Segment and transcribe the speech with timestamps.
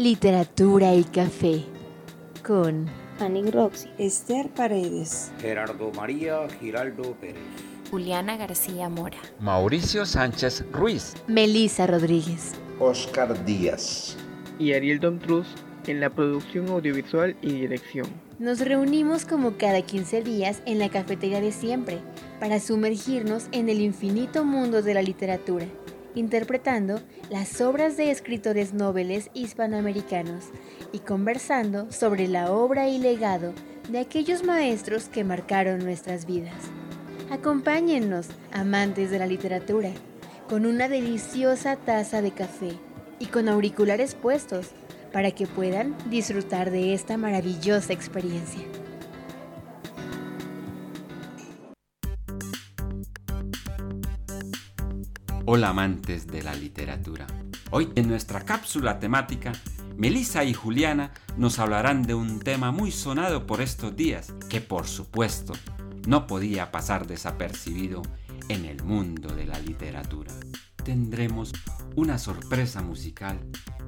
[0.00, 1.62] Literatura y Café
[2.42, 2.86] con
[3.18, 7.36] Fanny Roxy, Esther Paredes, Gerardo María Giraldo Pérez,
[7.90, 14.16] Juliana García Mora, Mauricio Sánchez Ruiz, Melisa Rodríguez, Oscar Díaz.
[14.58, 15.46] Y Ariel Domtruz
[15.86, 18.06] en la producción audiovisual y dirección.
[18.38, 21.98] Nos reunimos como cada 15 días en la cafetería de siempre
[22.40, 25.66] para sumergirnos en el infinito mundo de la literatura
[26.14, 27.00] interpretando
[27.30, 30.46] las obras de escritores nobles hispanoamericanos
[30.92, 33.52] y conversando sobre la obra y legado
[33.88, 36.54] de aquellos maestros que marcaron nuestras vidas.
[37.30, 39.90] Acompáñennos, amantes de la literatura,
[40.48, 42.72] con una deliciosa taza de café
[43.18, 44.70] y con auriculares puestos
[45.12, 48.62] para que puedan disfrutar de esta maravillosa experiencia.
[55.46, 57.26] Hola amantes de la literatura.
[57.70, 59.52] Hoy en nuestra cápsula temática,
[59.96, 64.86] Melissa y Juliana nos hablarán de un tema muy sonado por estos días, que por
[64.86, 65.54] supuesto
[66.06, 68.02] no podía pasar desapercibido
[68.48, 70.30] en el mundo de la literatura.
[70.84, 71.52] Tendremos
[71.96, 73.40] una sorpresa musical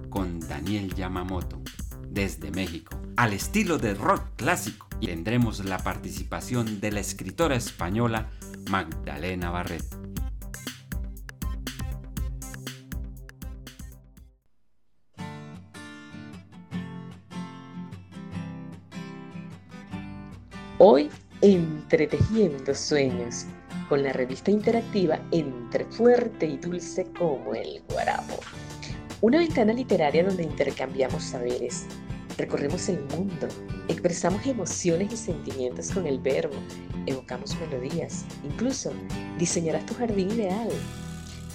[0.08, 1.60] con Daniel Yamamoto
[2.08, 8.30] desde México, al estilo de rock clásico, y tendremos la participación de la escritora española
[8.70, 10.01] Magdalena Barreto.
[20.78, 21.10] Hoy,
[21.42, 23.44] entretejiendo sueños,
[23.90, 28.40] con la revista interactiva Entre Fuerte y Dulce como el Guarapo.
[29.20, 31.84] Una ventana literaria donde intercambiamos saberes,
[32.38, 33.48] recorremos el mundo,
[33.88, 36.56] expresamos emociones y sentimientos con el verbo,
[37.04, 38.92] evocamos melodías, incluso
[39.38, 40.70] diseñarás tu jardín ideal.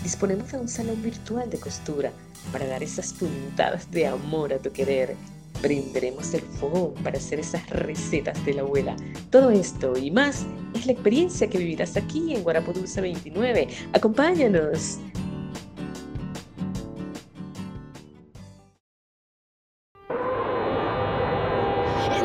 [0.03, 2.11] Disponemos de un salón virtual de costura
[2.51, 5.15] para dar esas puntadas de amor a tu querer
[5.61, 8.95] Prenderemos el fuego para hacer esas recetas de la abuela.
[9.31, 13.67] Todo esto y más es la experiencia que vivirás aquí en Guarapo Dulce 29.
[13.93, 14.99] Acompáñanos.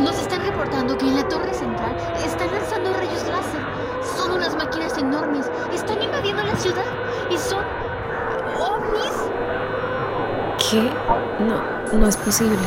[0.01, 3.63] Nos están reportando que en la torre central están lanzando rayos láser.
[4.17, 5.47] Son unas máquinas enormes.
[5.73, 6.85] Están invadiendo la ciudad
[7.31, 7.65] y son
[8.61, 9.13] ovnis.
[10.59, 10.83] ¿Qué?
[11.45, 12.59] No, no es posible.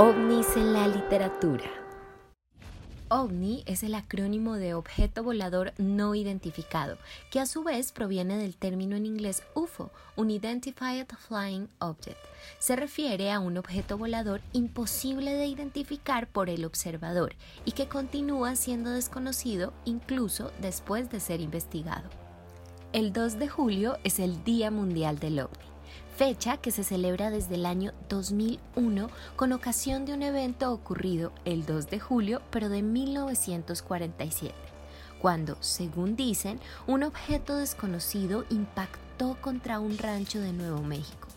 [0.00, 1.64] OVNIs en la literatura.
[3.08, 6.98] OVNI es el acrónimo de Objeto Volador No Identificado,
[7.32, 12.16] que a su vez proviene del término en inglés UFO, Unidentified Flying Object.
[12.60, 17.34] Se refiere a un objeto volador imposible de identificar por el observador
[17.64, 22.08] y que continúa siendo desconocido incluso después de ser investigado.
[22.92, 25.77] El 2 de julio es el Día Mundial del OVNI
[26.18, 31.64] fecha que se celebra desde el año 2001 con ocasión de un evento ocurrido el
[31.64, 34.52] 2 de julio, pero de 1947,
[35.22, 36.58] cuando, según dicen,
[36.88, 41.27] un objeto desconocido impactó contra un rancho de Nuevo México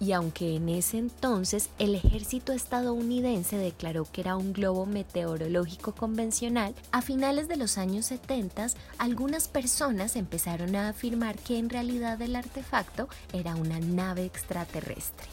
[0.00, 6.74] y aunque en ese entonces el ejército estadounidense declaró que era un globo meteorológico convencional,
[6.90, 8.50] a finales de los años 70
[8.98, 15.28] algunas personas empezaron a afirmar que en realidad el artefacto era una nave extraterrestre.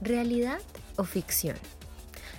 [0.00, 0.58] ¿Realidad
[0.96, 1.56] o ficción?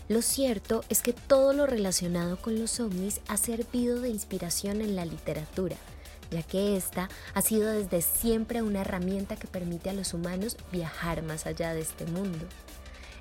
[0.10, 4.96] Lo cierto es que todo lo relacionado con los ovnis ha servido de inspiración en
[4.96, 5.76] la literatura,
[6.32, 11.24] ya que esta ha sido desde siempre una herramienta que permite a los humanos viajar
[11.24, 12.46] más allá de este mundo.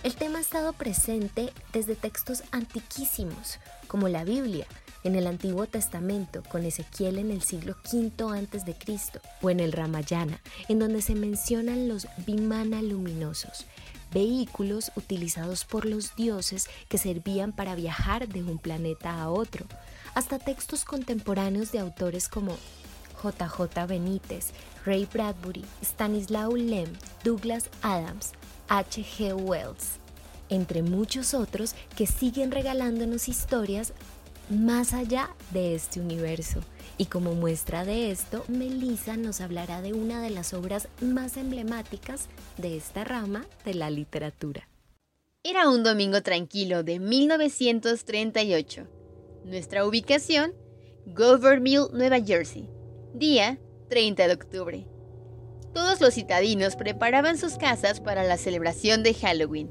[0.03, 3.59] El tema ha estado presente desde textos antiquísimos,
[3.89, 4.67] como la Biblia,
[5.03, 10.41] en el Antiguo Testamento, con Ezequiel en el siglo V a.C., o en el Ramayana,
[10.69, 13.67] en donde se mencionan los Vimana luminosos,
[14.13, 19.67] vehículos utilizados por los dioses que servían para viajar de un planeta a otro,
[20.15, 22.57] hasta textos contemporáneos de autores como
[23.23, 24.53] JJ Benítez,
[24.85, 26.93] Ray Bradbury, Stanislaw Lem,
[27.25, 28.33] Douglas Adams,
[28.69, 29.33] H.G.
[29.35, 29.99] Wells,
[30.49, 33.93] entre muchos otros que siguen regalándonos historias
[34.49, 36.61] más allá de este universo.
[36.99, 42.29] Y como muestra de esto, Melissa nos hablará de una de las obras más emblemáticas
[42.57, 44.69] de esta rama de la literatura.
[45.43, 48.87] Era un domingo tranquilo de 1938.
[49.45, 50.55] Nuestra ubicación,
[51.61, 52.76] Mill, Nueva Jersey.
[53.19, 53.59] Día
[53.89, 54.87] 30 de octubre.
[55.75, 59.71] Todos los citadinos preparaban sus casas para la celebración de Halloween,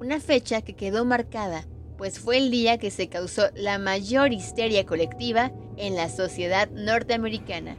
[0.00, 1.66] una fecha que quedó marcada
[1.96, 7.76] pues fue el día que se causó la mayor histeria colectiva en la sociedad norteamericana,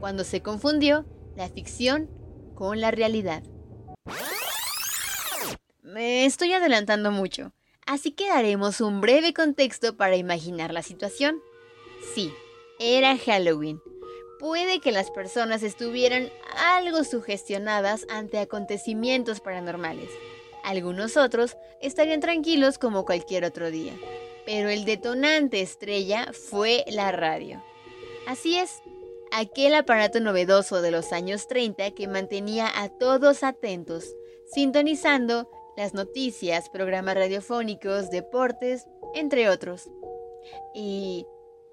[0.00, 1.04] cuando se confundió
[1.36, 2.08] la ficción
[2.54, 3.42] con la realidad.
[5.82, 7.52] Me estoy adelantando mucho,
[7.86, 11.40] así que daremos un breve contexto para imaginar la situación.
[12.14, 12.32] Sí,
[12.78, 13.80] era Halloween.
[14.38, 20.10] Puede que las personas estuvieran algo sugestionadas ante acontecimientos paranormales.
[20.62, 23.94] Algunos otros estarían tranquilos como cualquier otro día.
[24.44, 27.62] Pero el detonante estrella fue la radio.
[28.26, 28.82] Así es,
[29.32, 34.14] aquel aparato novedoso de los años 30 que mantenía a todos atentos,
[34.52, 39.88] sintonizando las noticias, programas radiofónicos, deportes, entre otros.
[40.74, 41.26] Y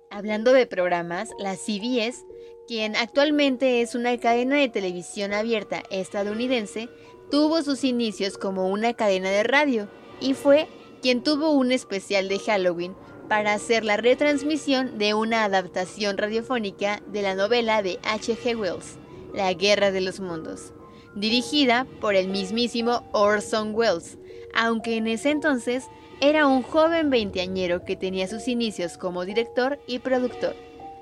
[0.09, 2.23] hablando de programas, la CBS,
[2.67, 6.89] quien actualmente es una cadena de televisión abierta estadounidense,
[7.29, 9.89] tuvo sus inicios como una cadena de radio
[10.19, 10.67] y fue
[11.01, 12.95] quien tuvo un especial de Halloween
[13.27, 18.55] para hacer la retransmisión de una adaptación radiofónica de la novela de H.G.
[18.55, 18.97] Wells,
[19.33, 20.73] La Guerra de los Mundos,
[21.15, 24.17] dirigida por el mismísimo Orson Welles,
[24.53, 25.85] aunque en ese entonces
[26.21, 30.55] era un joven veinteañero que tenía sus inicios como director y productor,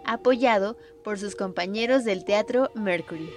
[0.05, 3.29] apoyado por sus compañeros del teatro Mercury.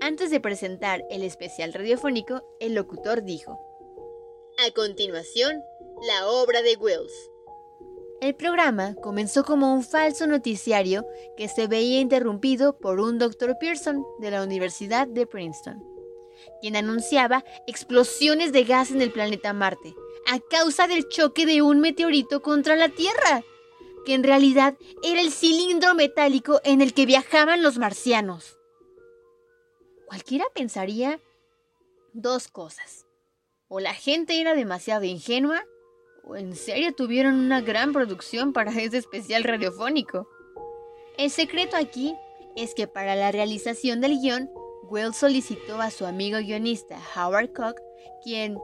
[0.00, 3.58] Antes de presentar el especial radiofónico, el locutor dijo,
[4.66, 5.62] A continuación,
[6.02, 7.12] la obra de Wells.
[8.20, 11.06] El programa comenzó como un falso noticiario
[11.36, 13.56] que se veía interrumpido por un Dr.
[13.58, 15.82] Pearson de la Universidad de Princeton,
[16.60, 19.94] quien anunciaba explosiones de gas en el planeta Marte
[20.26, 23.42] a causa del choque de un meteorito contra la Tierra,
[24.10, 28.58] que en realidad era el cilindro metálico en el que viajaban los marcianos.
[30.08, 31.20] Cualquiera pensaría
[32.12, 33.06] dos cosas.
[33.68, 35.64] O la gente era demasiado ingenua,
[36.24, 40.28] o en serio tuvieron una gran producción para ese especial radiofónico.
[41.16, 42.16] El secreto aquí
[42.56, 44.50] es que para la realización del guion,
[44.88, 47.76] Wells solicitó a su amigo guionista Howard Koch,
[48.24, 48.58] quien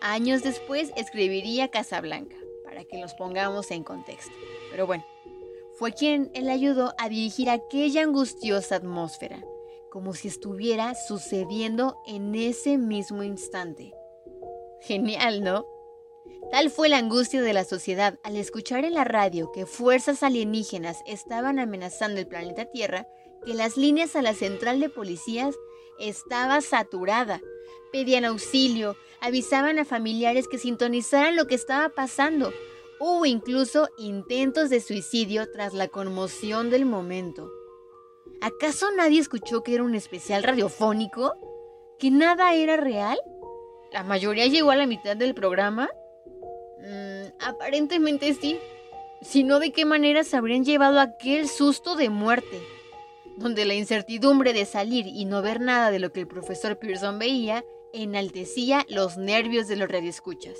[0.00, 4.32] años después escribiría Casablanca, para que los pongamos en contexto.
[4.76, 5.06] Pero bueno,
[5.78, 9.42] fue quien le ayudó a dirigir aquella angustiosa atmósfera
[9.90, 13.94] como si estuviera sucediendo en ese mismo instante.
[14.82, 15.64] Genial, ¿no?
[16.52, 20.98] Tal fue la angustia de la sociedad al escuchar en la radio que fuerzas alienígenas
[21.06, 23.08] estaban amenazando el planeta Tierra
[23.46, 25.54] que las líneas a la central de policías
[25.98, 27.40] estaba saturada.
[27.92, 32.52] Pedían auxilio, avisaban a familiares que sintonizaran lo que estaba pasando.
[32.98, 37.50] Hubo incluso intentos de suicidio tras la conmoción del momento.
[38.40, 41.34] ¿Acaso nadie escuchó que era un especial radiofónico?
[41.98, 43.18] ¿Que nada era real?
[43.92, 45.90] ¿La mayoría llegó a la mitad del programa?
[46.80, 48.58] Mm, aparentemente sí.
[49.22, 52.62] Si no, ¿de qué manera se habrían llevado aquel susto de muerte?
[53.36, 57.18] Donde la incertidumbre de salir y no ver nada de lo que el profesor Pearson
[57.18, 60.58] veía enaltecía los nervios de los radioescuchas.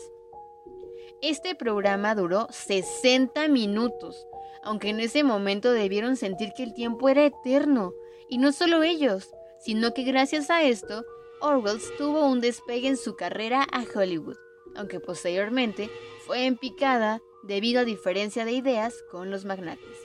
[1.23, 4.27] Este programa duró 60 minutos,
[4.63, 7.95] aunque en ese momento debieron sentir que el tiempo era eterno.
[8.29, 11.05] Y no solo ellos, sino que gracias a esto,
[11.41, 14.37] Orwell tuvo un despegue en su carrera a Hollywood,
[14.75, 15.91] aunque posteriormente
[16.27, 19.97] fue en picada debido a diferencia de ideas con los magnates.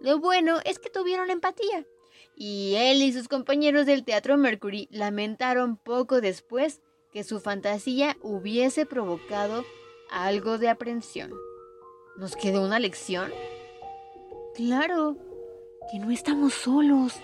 [0.00, 1.86] Lo bueno es que tuvieron empatía,
[2.36, 6.80] y él y sus compañeros del Teatro Mercury lamentaron poco después
[7.12, 9.64] que su fantasía hubiese provocado
[10.10, 11.32] algo de aprensión.
[12.16, 13.30] ¿Nos quedó una lección?
[14.54, 15.16] Claro,
[15.90, 17.14] que no estamos solos.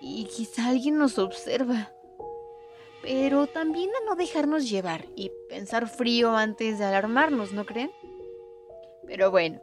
[0.00, 1.92] Y quizá alguien nos observa.
[3.02, 7.90] Pero también a no dejarnos llevar y pensar frío antes de alarmarnos, ¿no creen?
[9.06, 9.60] Pero bueno,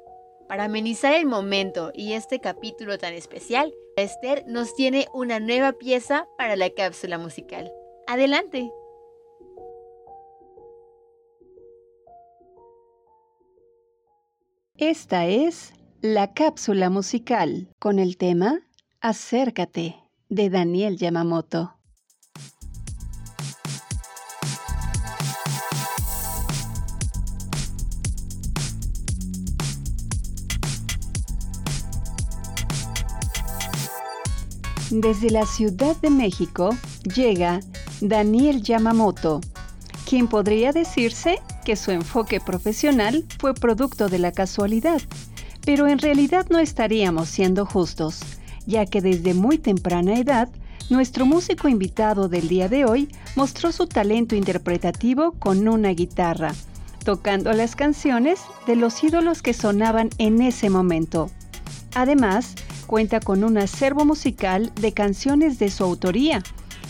[0.47, 6.27] para amenizar el momento y este capítulo tan especial, Esther nos tiene una nueva pieza
[6.38, 7.71] para la cápsula musical.
[8.07, 8.71] Adelante.
[14.81, 18.61] Esta es la cápsula musical con el tema
[19.00, 19.95] Acércate
[20.27, 21.75] de Daniel Yamamoto.
[34.89, 36.75] Desde la Ciudad de México
[37.15, 37.59] llega
[38.01, 39.41] Daniel Yamamoto,
[40.09, 45.01] quien podría decirse que su enfoque profesional fue producto de la casualidad,
[45.65, 48.20] pero en realidad no estaríamos siendo justos,
[48.65, 50.50] ya que desde muy temprana edad,
[50.89, 56.53] nuestro músico invitado del día de hoy mostró su talento interpretativo con una guitarra,
[57.06, 61.30] tocando las canciones de los ídolos que sonaban en ese momento.
[61.96, 62.56] Además,
[62.88, 66.44] cuenta con un acervo musical de canciones de su autoría.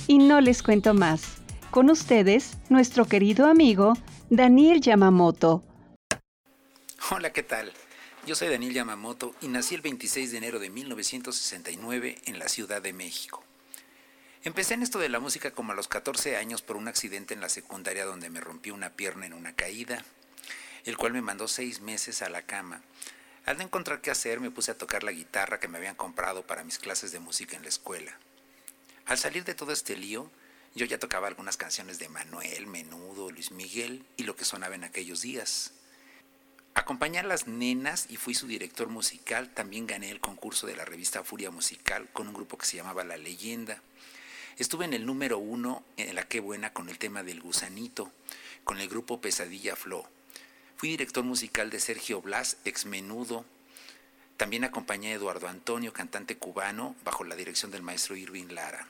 [0.07, 1.21] Y no les cuento más.
[1.69, 3.93] Con ustedes, nuestro querido amigo
[4.33, 5.61] Daniel Yamamoto.
[7.09, 7.73] Hola, ¿qué tal?
[8.25, 12.81] Yo soy Daniel Yamamoto y nací el 26 de enero de 1969 en la Ciudad
[12.81, 13.43] de México.
[14.45, 17.41] Empecé en esto de la música como a los 14 años por un accidente en
[17.41, 20.05] la secundaria donde me rompí una pierna en una caída,
[20.85, 22.83] el cual me mandó seis meses a la cama.
[23.43, 26.47] Al no encontrar qué hacer, me puse a tocar la guitarra que me habían comprado
[26.47, 28.17] para mis clases de música en la escuela.
[29.07, 30.31] Al salir de todo este lío,
[30.73, 34.85] yo ya tocaba algunas canciones de Manuel, Menudo, Luis Miguel y lo que sonaba en
[34.85, 35.73] aquellos días.
[36.73, 39.49] Acompañé a las nenas y fui su director musical.
[39.53, 43.03] También gané el concurso de la revista Furia Musical con un grupo que se llamaba
[43.03, 43.81] La Leyenda.
[44.57, 48.09] Estuve en el número uno en la Qué Buena con el tema del gusanito,
[48.63, 50.05] con el grupo Pesadilla Flow.
[50.77, 53.45] Fui director musical de Sergio Blas, ex menudo.
[54.37, 58.87] También acompañé a Eduardo Antonio, cantante cubano, bajo la dirección del maestro Irving Lara.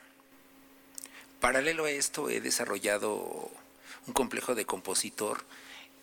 [1.42, 3.50] Paralelo a esto, he desarrollado
[4.06, 5.44] un complejo de compositor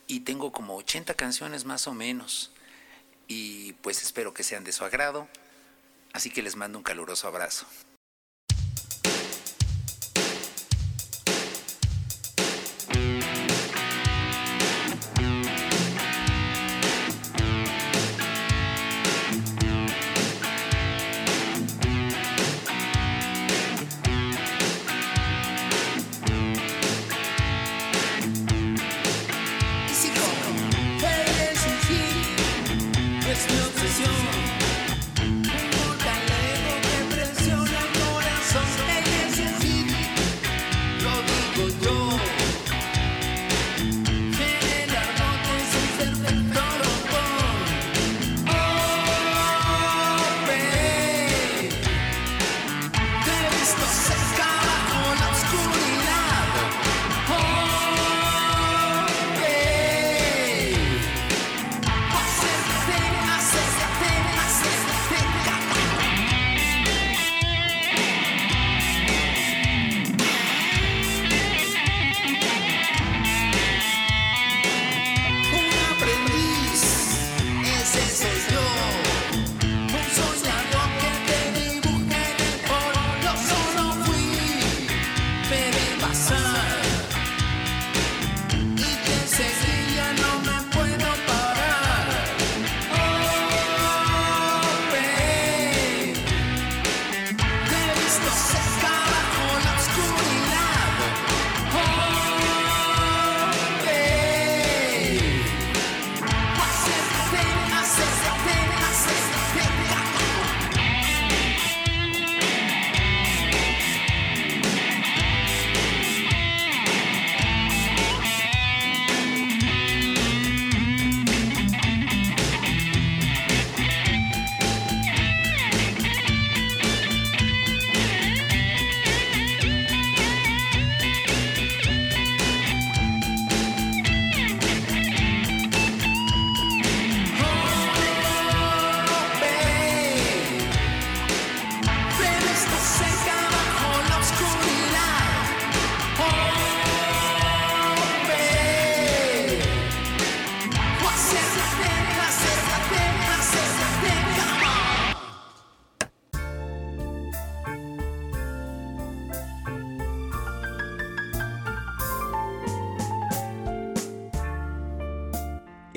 [0.06, 2.52] y tengo como 80 canciones más o menos.
[3.30, 5.30] Y pues espero que sean de su agrado.
[6.12, 7.66] Así que les mando un caluroso abrazo.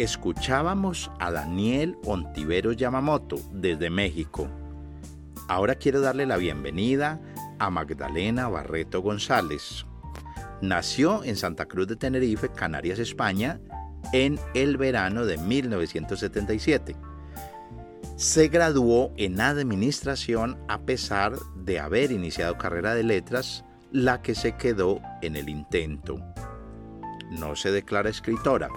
[0.02, 4.49] Escuchábamos a Daniel Ontiveros Yamamoto desde México.
[5.47, 7.21] Ahora quiero darle la bienvenida
[7.61, 9.87] a Magdalena Barreto González.
[10.61, 13.61] Nació en Santa Cruz de Tenerife, Canarias, España,
[14.12, 16.97] en el verano de 1977.
[18.16, 24.56] Se graduó en administración a pesar de haber iniciado carrera de letras, la que se
[24.56, 26.18] quedó en el intento.
[27.30, 28.68] No se declara escritora,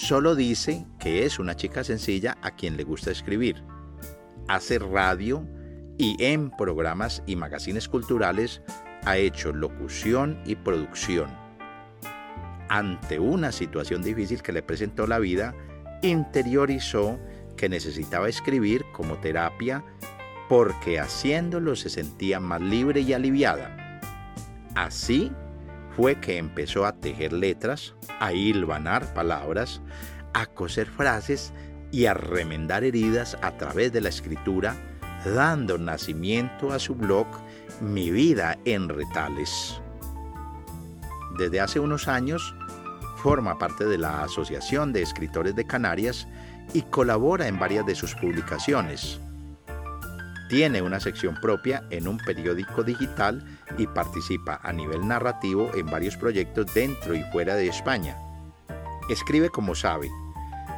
[0.00, 3.64] Solo dice que es una chica sencilla a quien le gusta escribir.
[4.46, 5.44] Hace radio
[5.98, 8.62] y en programas y magazines culturales
[9.04, 11.28] ha hecho locución y producción.
[12.68, 15.52] Ante una situación difícil que le presentó la vida,
[16.02, 17.18] interiorizó
[17.56, 19.84] que necesitaba escribir como terapia
[20.48, 24.00] porque haciéndolo se sentía más libre y aliviada.
[24.76, 25.32] Así
[25.98, 29.82] fue que empezó a tejer letras, a hilvanar palabras,
[30.32, 31.52] a coser frases
[31.90, 34.76] y a remendar heridas a través de la escritura,
[35.24, 37.26] dando nacimiento a su blog
[37.80, 39.80] Mi vida en retales.
[41.36, 42.54] Desde hace unos años
[43.16, 46.28] forma parte de la Asociación de Escritores de Canarias
[46.74, 49.20] y colabora en varias de sus publicaciones.
[50.48, 53.44] Tiene una sección propia en un periódico digital
[53.76, 58.16] y participa a nivel narrativo en varios proyectos dentro y fuera de España.
[59.10, 60.10] Escribe como sabe,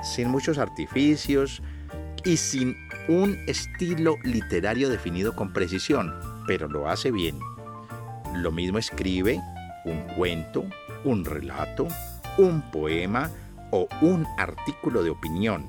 [0.03, 1.62] sin muchos artificios
[2.25, 2.77] y sin
[3.09, 6.15] un estilo literario definido con precisión,
[6.47, 7.39] pero lo hace bien.
[8.35, 9.41] Lo mismo escribe
[9.85, 10.65] un cuento,
[11.05, 11.87] un relato,
[12.39, 13.31] un poema
[13.71, 15.69] o un artículo de opinión,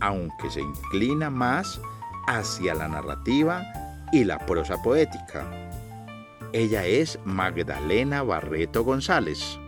[0.00, 1.80] aunque se inclina más
[2.30, 3.64] hacia la narrativa
[4.12, 5.50] y la prosa poética.
[6.52, 9.58] Ella es Magdalena Barreto González.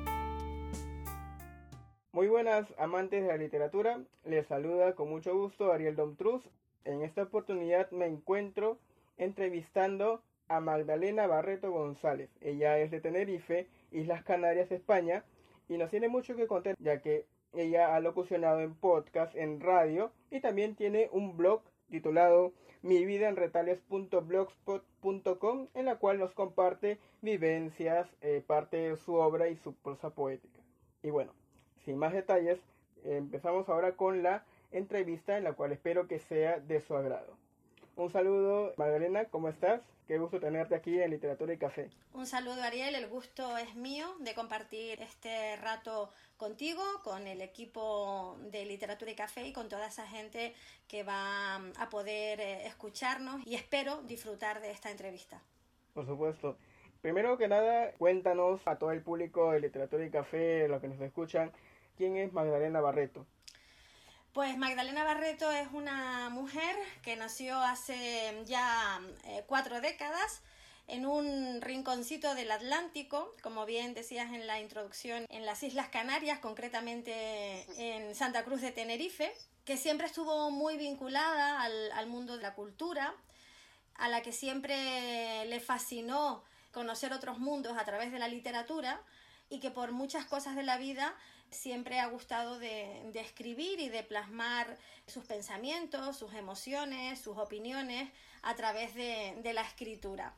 [2.12, 6.44] Muy buenas amantes de la literatura, les saluda con mucho gusto Ariel Domtruz.
[6.84, 8.78] En esta oportunidad me encuentro
[9.18, 12.30] entrevistando a Magdalena Barreto González.
[12.40, 15.24] Ella es de Tenerife, Islas Canarias, España,
[15.68, 20.12] y nos tiene mucho que contar, ya que ella ha locucionado en podcast, en radio,
[20.30, 21.62] y también tiene un blog
[21.92, 29.14] titulado mi vida en retales.blogspot.com en la cual nos comparte vivencias, eh, parte de su
[29.14, 30.58] obra y su prosa poética.
[31.02, 31.34] Y bueno,
[31.84, 32.58] sin más detalles,
[33.04, 37.36] empezamos ahora con la entrevista en la cual espero que sea de su agrado.
[37.94, 39.82] Un saludo, Magdalena, ¿cómo estás?
[40.06, 41.90] Qué gusto tenerte aquí en Literatura y Café.
[42.14, 46.08] Un saludo, Ariel, el gusto es mío de compartir este rato
[46.38, 50.54] contigo, con el equipo de Literatura y Café y con toda esa gente
[50.88, 55.42] que va a poder eh, escucharnos y espero disfrutar de esta entrevista.
[55.92, 56.56] Por supuesto.
[57.02, 61.00] Primero que nada, cuéntanos a todo el público de Literatura y Café, los que nos
[61.00, 61.52] escuchan,
[61.96, 63.26] quién es Magdalena Barreto.
[64.32, 70.40] Pues Magdalena Barreto es una mujer que nació hace ya eh, cuatro décadas
[70.88, 76.38] en un rinconcito del Atlántico, como bien decías en la introducción, en las Islas Canarias,
[76.38, 79.34] concretamente en Santa Cruz de Tenerife,
[79.66, 83.14] que siempre estuvo muy vinculada al, al mundo de la cultura,
[83.96, 86.42] a la que siempre le fascinó
[86.72, 89.02] conocer otros mundos a través de la literatura
[89.50, 91.14] y que por muchas cosas de la vida
[91.52, 98.10] siempre ha gustado de, escribir y de plasmar sus pensamientos, sus emociones, sus opiniones
[98.42, 100.34] a través de, la escritura.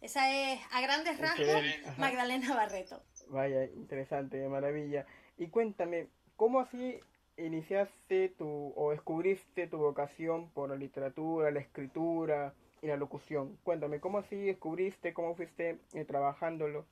[0.00, 1.62] Esa es, a grandes rasgos,
[1.98, 3.02] Magdalena Barreto.
[3.28, 5.06] Vaya, interesante, maravilla.
[5.38, 7.00] Y cuéntame, ¿cómo así
[7.36, 13.58] iniciaste tu o descubriste tu vocación por la literatura, la escritura y la locución?
[13.64, 16.86] Cuéntame, ¿cómo así descubriste, cómo fuiste eh, trabajándolo?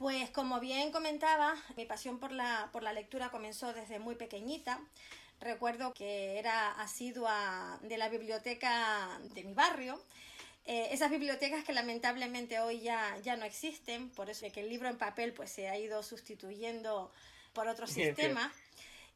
[0.00, 4.80] Pues como bien comentaba, mi pasión por la, por la lectura comenzó desde muy pequeñita.
[5.40, 10.02] Recuerdo que era asidua de la biblioteca de mi barrio.
[10.64, 14.88] Eh, esas bibliotecas que lamentablemente hoy ya, ya no existen, por eso que el libro
[14.88, 17.12] en papel pues se ha ido sustituyendo
[17.52, 18.50] por otros sistemas.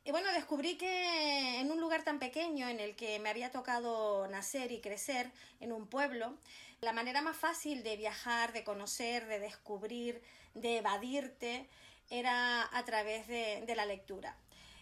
[0.07, 4.29] Y bueno, descubrí que en un lugar tan pequeño en el que me había tocado
[4.29, 6.37] nacer y crecer, en un pueblo,
[6.83, 11.67] la manera más fácil de viajar, de conocer, de descubrir, de evadirte,
[12.11, 14.37] era a través de, la lectura.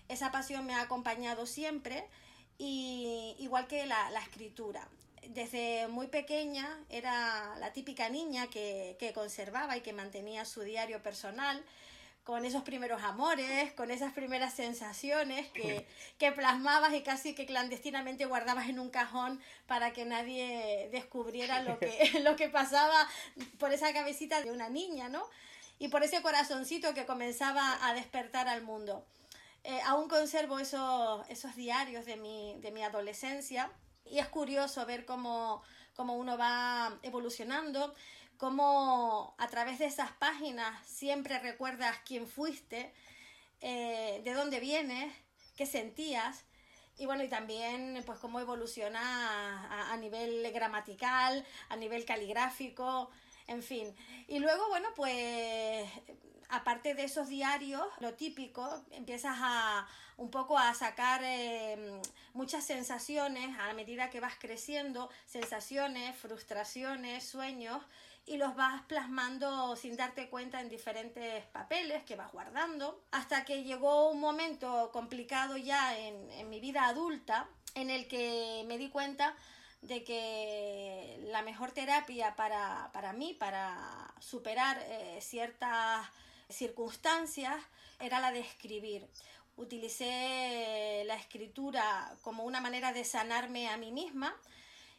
[0.08, 2.04] Esa pasión me ha acompañado siempre,
[2.58, 4.88] y, igual que la, escritura.
[5.28, 11.00] Desde muy pequeña era la típica niña que, que conservaba y que mantenía su diario
[11.00, 11.64] personal
[12.24, 15.86] con esos primeros amores, con esas primeras sensaciones que,
[16.18, 21.78] que, plasmabas y casi que clandestinamente guardabas en un cajón para que nadie descubriera lo
[21.78, 23.08] que, lo que pasaba
[23.58, 25.24] por esa cabecita de una niña, ¿no?
[25.78, 29.04] Y por ese corazoncito que comenzaba a despertar al mundo.
[29.64, 33.70] Eh, aún conservo esos, esos diarios de mi, de mi adolescencia
[34.04, 35.62] y es curioso ver cómo,
[35.94, 37.94] cómo uno va evolucionando
[38.42, 42.92] cómo a través de esas páginas siempre recuerdas quién fuiste,
[43.60, 45.14] eh, de dónde vienes,
[45.56, 46.42] qué sentías.
[46.98, 53.10] Y bueno, y también pues cómo evoluciona a, nivel gramatical, a nivel caligráfico,
[53.46, 53.94] en fin.
[54.26, 55.88] Y luego, bueno, pues
[56.48, 62.00] aparte de esos diarios, lo típico, empiezas a un poco a sacar eh,
[62.34, 67.80] muchas sensaciones a medida que vas creciendo, sensaciones, frustraciones, sueños,
[68.26, 73.64] y los vas plasmando sin darte cuenta en diferentes papeles que vas guardando, hasta que
[73.64, 79.34] llegó un momento complicado ya en, mi vida adulta en el que me di cuenta
[79.80, 86.06] de que la mejor terapia para, para mí, para superar eh, ciertas
[86.48, 87.56] circunstancias,
[87.98, 89.08] era la de escribir.
[89.56, 94.36] Utilicé la escritura como una manera de sanarme a mí misma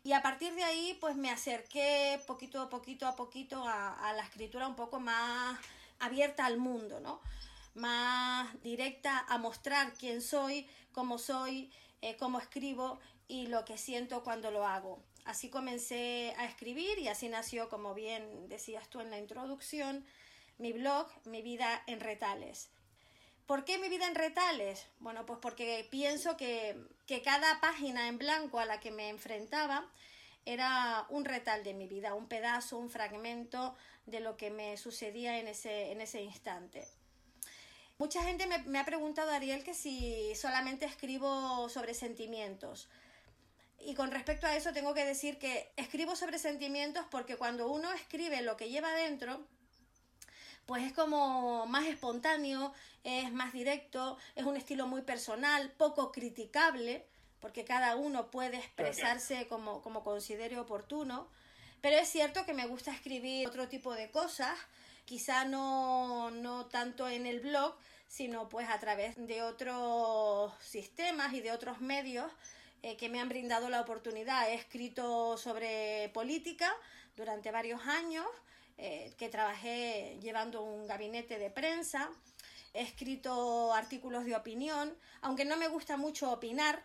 [0.03, 4.23] y a partir de ahí pues me acerqué poquito a poquito a poquito a, la
[4.23, 5.59] escritura un poco más
[5.99, 7.21] abierta al mundo, ¿no?
[7.73, 14.23] más directa a mostrar quién soy, cómo soy, eh, cómo escribo y lo que siento
[14.23, 15.01] cuando lo hago.
[15.25, 20.05] Así comencé a escribir y así nació, como bien decías tú en la introducción,
[20.57, 22.69] mi blog, Mi vida en retales.
[23.45, 24.85] ¿Por qué mi vida en retales?
[24.99, 29.89] Bueno, pues porque pienso que, que cada página en blanco a la que me enfrentaba
[30.45, 35.39] era un retal de mi vida, un pedazo, un fragmento de lo que me sucedía
[35.39, 36.87] en ese, en ese instante.
[37.97, 42.89] Mucha gente me, me, ha preguntado, Ariel, que si solamente escribo sobre sentimientos.
[43.79, 47.91] Y con respecto a eso tengo que decir que escribo sobre sentimientos porque cuando uno
[47.93, 49.45] escribe lo que lleva dentro,
[50.65, 52.73] pues es como más espontáneo,
[53.03, 57.05] es más directo, es un estilo muy personal, poco criticable,
[57.39, 61.27] porque cada uno puede expresarse como, como considere oportuno.
[61.81, 64.57] Pero es cierto que me gusta escribir otro tipo de cosas,
[65.03, 67.75] quizá no, no tanto en el blog,
[68.07, 72.31] sino pues a través de otros sistemas y de otros medios
[72.83, 74.49] eh, que me han brindado la oportunidad.
[74.49, 76.73] He escrito sobre política
[77.17, 78.25] durante varios años,
[78.77, 82.09] eh, que trabajé llevando un gabinete de prensa.
[82.73, 86.83] He escrito artículos de opinión, aunque no me gusta mucho opinar,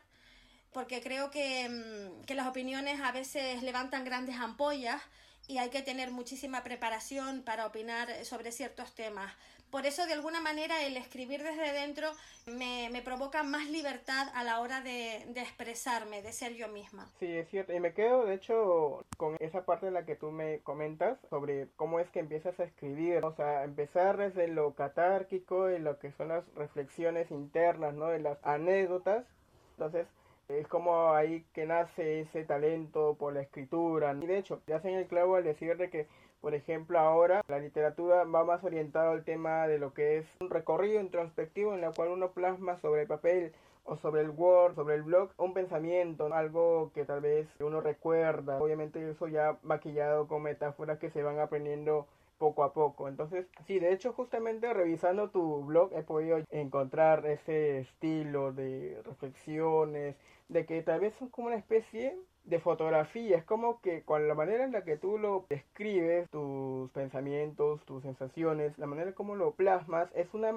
[0.73, 5.01] porque creo que, mm, que las opiniones a veces levantan grandes ampollas
[5.47, 9.33] y hay que tener muchísima preparación para opinar sobre ciertos temas.
[9.71, 12.09] Por eso, de alguna manera, el escribir desde dentro
[12.47, 17.09] me, me provoca más libertad a la hora de, de, expresarme, de ser yo misma.
[17.19, 17.73] Sí, es cierto.
[17.75, 21.69] Y me quedo, de hecho, con esa parte en la que tú me comentas sobre
[21.77, 23.25] cómo es que empiezas a escribir.
[23.25, 28.09] O sea, empezar desde lo catárquico y lo que son las reflexiones internas, ¿no?
[28.09, 29.25] De las anécdotas.
[29.73, 30.07] Entonces,
[30.49, 34.15] es como ahí que nace ese talento por la escritura.
[34.21, 36.07] Y de hecho, te hacen el clavo al decir de que,
[36.41, 40.51] por ejemplo, ahora la literatura va más orientada al tema de lo que es un
[40.51, 43.53] recorrido introspectivo en el cual uno plasma sobre el papel
[43.85, 48.59] o sobre el Word, sobre el blog, un pensamiento, algo que tal vez uno recuerda.
[48.59, 52.07] Obviamente eso ya maquillado con metáforas que se van aprendiendo
[52.39, 53.09] poco a poco.
[53.09, 60.17] Entonces, sí, de hecho, justamente revisando tu blog he podido encontrar ese estilo de reflexiones,
[60.49, 62.17] de que tal vez son como una especie
[62.49, 63.37] de fotografía.
[63.37, 68.03] Es como que con la manera en la que tú lo describes, tus pensamientos, tus
[68.03, 70.53] sensaciones, la manera como lo plasmas, es una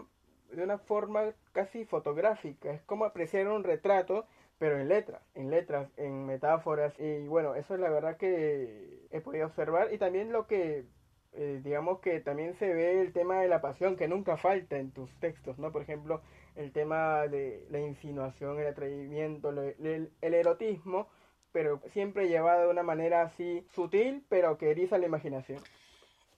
[0.52, 2.72] de una forma casi fotográfica.
[2.72, 4.26] Es como apreciar un retrato
[4.62, 9.20] pero en letras, en letras, en metáforas y bueno, eso es la verdad que he
[9.20, 10.86] podido observar y también lo que
[11.34, 14.92] eh, digamos que también se ve el tema de la pasión que nunca falta en
[14.92, 15.72] tus textos, ¿no?
[15.72, 16.22] Por ejemplo,
[16.56, 21.08] el tema de la insinuación, el atrevimiento, el, el erotismo,
[21.52, 25.62] pero siempre llevado de una manera así sutil, pero que eriza la imaginación.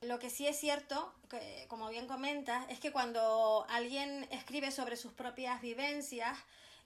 [0.02, 4.97] Lo que sí es cierto, que, como bien comentas, es que cuando alguien escribe sobre
[4.97, 6.38] sus propias vivencias,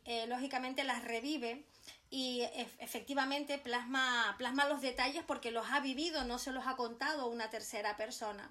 [0.05, 1.65] eh, lógicamente las revive
[2.09, 2.43] y
[2.79, 7.49] efectivamente plasma, plasma los detalles porque los ha vivido, no se los ha contado una
[7.49, 8.49] tercera persona.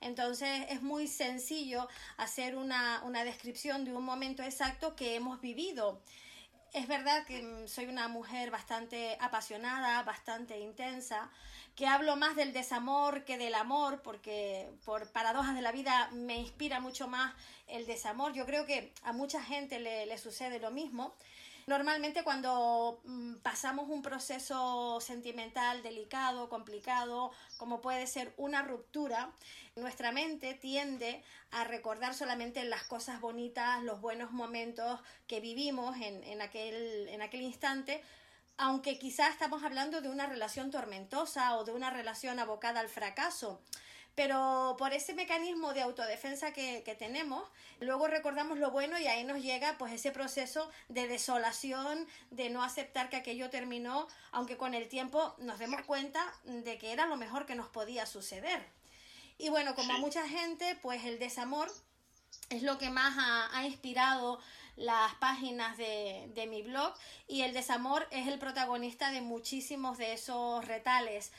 [0.00, 6.00] Entonces es muy sencillo hacer una, una descripción de un momento exacto que hemos vivido.
[6.72, 11.30] Es verdad que soy una mujer bastante apasionada, bastante intensa,
[11.74, 16.36] que hablo más del desamor que del amor, porque por paradojas de la vida me
[16.36, 17.34] inspira mucho más
[17.66, 18.32] el desamor.
[18.34, 21.14] Yo creo que a mucha gente le, le sucede lo mismo.
[21.68, 29.32] Normalmente cuando mm, pasamos un proceso sentimental delicado, complicado, como puede ser una ruptura,
[29.74, 36.22] nuestra mente tiende a recordar solamente las cosas bonitas, los buenos momentos que vivimos en,
[36.22, 38.00] en, aquel, en aquel instante,
[38.58, 43.60] aunque quizás estamos hablando de una relación tormentosa o de una relación abocada al fracaso.
[44.16, 47.44] Pero por ese mecanismo de autodefensa que, que, tenemos,
[47.80, 52.64] luego recordamos lo bueno y ahí nos llega pues ese proceso de desolación, de no
[52.64, 57.16] aceptar que aquello terminó, aunque con el tiempo nos demos cuenta de que era lo
[57.16, 58.66] mejor que nos podía suceder.
[59.38, 61.70] Y bueno, como a mucha gente, pues el desamor
[62.48, 64.40] es lo que más ha, ha inspirado
[64.76, 66.94] las páginas de, de, mi blog
[67.28, 71.32] y el desamor es el protagonista de muchísimos de esos retales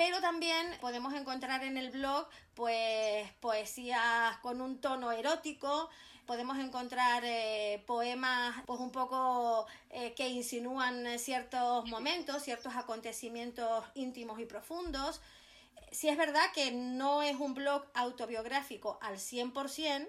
[0.00, 5.90] pero también podemos encontrar en el blog pues poesías con un tono erótico,
[6.24, 14.40] podemos encontrar eh, poemas pues un poco eh, que insinúan ciertos momentos, ciertos acontecimientos íntimos
[14.40, 15.20] y profundos.
[15.92, 20.08] Si es verdad que no es un blog autobiográfico al 100%,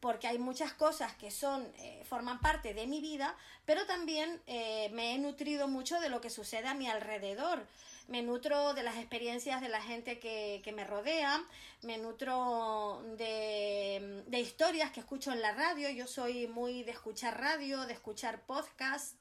[0.00, 5.14] porque hay muchas cosas que son eh, forman parte de mi vida, pero también me
[5.14, 7.66] he nutrido mucho de lo que sucede a mi alrededor.
[8.08, 11.44] Me nutro de las experiencias de la gente que, que me rodea,
[11.82, 15.90] me nutro de, de, historias que escucho en la radio.
[15.90, 19.16] Yo soy muy de escuchar radio, de escuchar podcast.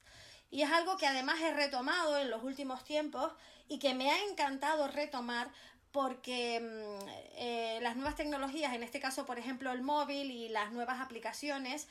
[0.52, 3.34] Y es algo que además he retomado en los últimos tiempos
[3.67, 5.50] y que me ha encantado retomar
[5.91, 10.71] porque mm, eh, las nuevas tecnologías, en este caso por ejemplo el móvil y las
[10.74, 11.88] nuevas aplicaciones,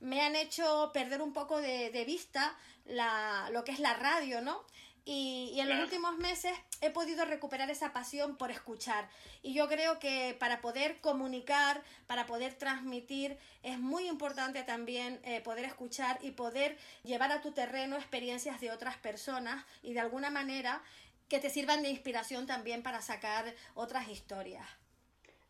[0.00, 2.54] me han hecho perder un poco de, de vista
[2.84, 4.62] la, lo que es la radio, ¿no?
[5.08, 9.08] Y, y, en los últimos meses he podido recuperar esa pasión por escuchar.
[9.40, 15.40] Y yo creo que para poder comunicar, para poder transmitir, es muy importante también eh,
[15.40, 20.30] poder escuchar y poder llevar a tu terreno experiencias de otras personas y de alguna
[20.30, 20.82] manera
[21.28, 24.66] que te sirvan de inspiración también para sacar otras historias.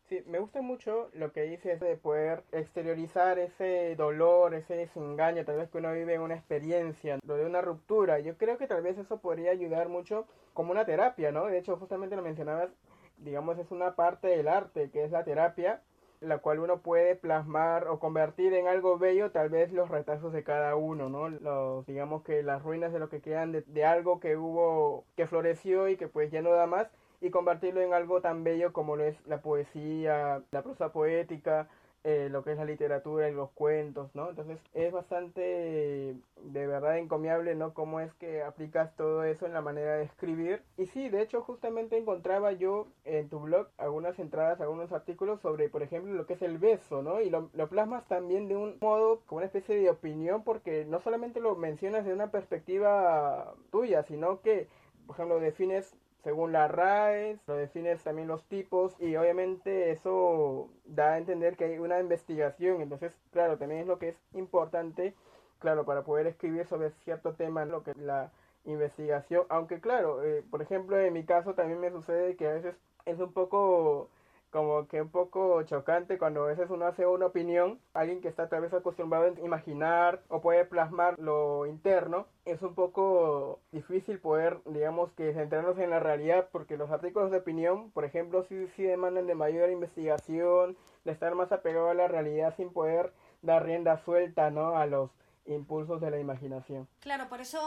[0.09, 5.57] Sí, me gusta mucho lo que dices de poder exteriorizar ese dolor, ese desengaño, tal
[5.57, 8.19] vez que uno vive una experiencia, lo de una ruptura.
[8.19, 11.47] Yo creo que tal vez eso podría ayudar mucho como una terapia, ¿no?
[11.47, 12.69] De hecho, justamente lo mencionabas,
[13.17, 15.81] digamos, es una parte del arte, que es la terapia,
[16.21, 20.43] la cual uno puede plasmar o convertir en algo bello tal vez los retazos de
[20.43, 21.27] cada uno, ¿no?
[21.27, 25.27] Los, digamos que las ruinas de lo que quedan de, de algo que hubo, que
[25.27, 26.87] floreció y que pues ya no da más
[27.21, 31.67] y convertirlo en algo tan bello como lo es la poesía, la prosa poética,
[32.03, 34.29] eh, lo que es la literatura y los cuentos, ¿no?
[34.29, 37.73] Entonces es bastante de verdad encomiable, ¿no?
[37.73, 40.63] Cómo es que aplicas todo eso en la manera de escribir.
[40.77, 45.67] Y sí, de hecho justamente encontraba yo en tu blog algunas entradas, algunos artículos sobre,
[45.69, 47.19] por ejemplo, lo que es el beso, ¿no?
[47.19, 51.01] Y lo, lo plasmas también de un modo, como una especie de opinión, porque no
[51.01, 54.69] solamente lo mencionas de una perspectiva tuya, sino que,
[55.07, 61.13] por ejemplo, defines según la RAE, lo defines también los tipos y obviamente eso da
[61.13, 65.13] a entender que hay una investigación, entonces claro, también es lo que es importante,
[65.59, 68.29] claro, para poder escribir sobre cierto tema, lo que es la
[68.65, 72.75] investigación, aunque claro, eh, por ejemplo en mi caso también me sucede que a veces
[73.05, 74.09] es un poco
[74.57, 78.49] como que un poco chocante cuando a veces uno hace una opinión, alguien que está
[78.49, 84.57] tal vez acostumbrado a imaginar o puede plasmar lo interno, es un poco difícil poder,
[84.65, 88.81] digamos, que centrarnos en la realidad porque los artículos de opinión, por ejemplo, sí, sí
[88.81, 93.99] demandan de mayor investigación, de estar más apegado a la realidad sin poder dar rienda
[94.05, 94.75] suelta, ¿no?
[94.75, 95.11] A los
[95.47, 96.87] impulsos de la imaginación.
[96.99, 97.59] Claro, por eso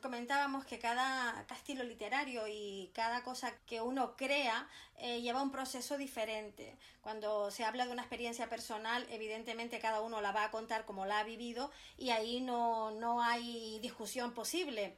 [0.00, 5.96] comentábamos que cada, estilo literario y cada cosa que uno crea eh, lleva un proceso
[5.96, 6.76] diferente.
[7.00, 11.06] Cuando se habla de una experiencia personal, evidentemente cada uno la va a contar como
[11.06, 14.96] la ha vivido y ahí no, no hay discusión posible.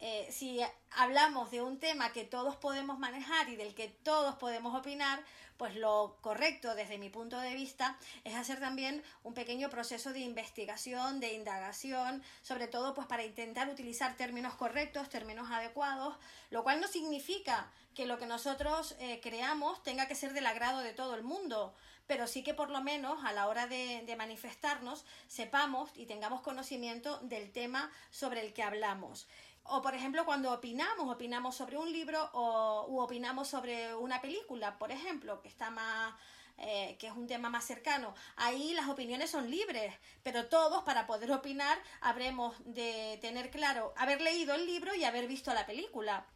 [0.00, 4.74] Eh, si hablamos de un tema que todos podemos manejar y del que todos podemos
[4.74, 5.22] opinar,
[5.56, 10.20] pues lo correcto desde mi punto de vista es hacer también un pequeño proceso de
[10.20, 16.16] investigación, de indagación, sobre todo pues para intentar utilizar términos correctos, términos adecuados,
[16.50, 20.80] lo cual no significa que lo que nosotros eh, creamos tenga que ser del agrado
[20.80, 21.74] de todo el mundo,
[22.06, 27.18] pero sí que por lo menos a la hora de, manifestarnos sepamos y tengamos conocimiento
[27.20, 29.26] del tema sobre el que hablamos.
[29.64, 34.78] O, por ejemplo, cuando opinamos, opinamos sobre un libro o u opinamos sobre una película,
[34.78, 36.14] por ejemplo, que está más
[36.58, 38.14] eh, que es un tema más cercano.
[38.36, 39.92] Ahí las opiniones son libres,
[40.22, 45.26] pero todos para poder opinar habremos de tener claro haber leído el libro y haber
[45.26, 46.26] visto la película.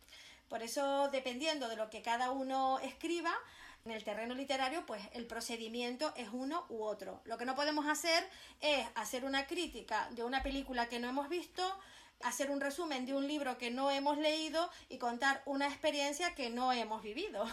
[0.48, 3.33] Por eso, dependiendo de lo que cada uno escriba,
[3.84, 7.20] en el terreno literario, pues el procedimiento es uno u otro.
[7.24, 8.24] Lo que no podemos hacer
[8.60, 11.62] es hacer una crítica de una película que no hemos visto,
[12.22, 16.50] hacer un resumen de un libro que no hemos leído y contar una experiencia que
[16.50, 17.44] no hemos vivido.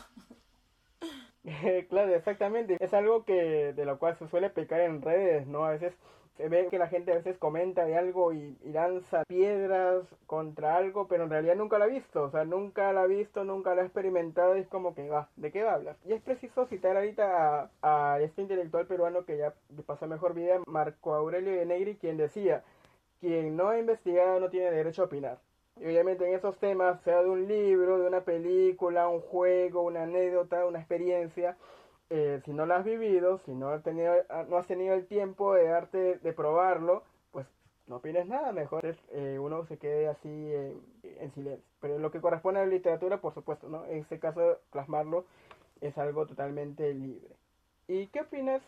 [1.90, 2.78] claro, exactamente.
[2.80, 5.66] Es algo que de lo cual se suele pecar en redes, ¿no?
[5.66, 5.94] A veces
[6.38, 11.08] se ve que la gente a veces comenta de algo y, lanza piedras contra algo,
[11.08, 13.82] pero en realidad nunca lo ha visto, o sea, nunca lo ha visto, nunca lo
[13.82, 15.96] ha experimentado, y es como que va, ¿de qué va a hablar?
[16.06, 19.54] Y es preciso citar ahorita a, a este intelectual peruano que ya
[19.86, 22.64] pasó mejor vida, Marco Aurelio de Negri, quien decía,
[23.20, 25.40] quien no ha investigado no tiene derecho a opinar.
[25.80, 30.04] Y obviamente en esos temas, sea de un libro, de una película, un juego, una
[30.04, 31.56] anécdota, una experiencia,
[32.10, 34.14] eh, si no la has vivido, si no has, tenido,
[34.50, 37.46] no has tenido el tiempo de darte, de probarlo, pues
[37.88, 40.54] no opines nada, mejor es, eh, uno se quede así
[41.04, 41.64] en silencio.
[41.82, 43.86] Pero lo que corresponde a la literatura, por supuesto, ¿no?
[43.86, 45.26] En este caso, plasmarlo
[45.82, 47.36] es algo totalmente libre.
[47.88, 48.62] ¿Y qué opinas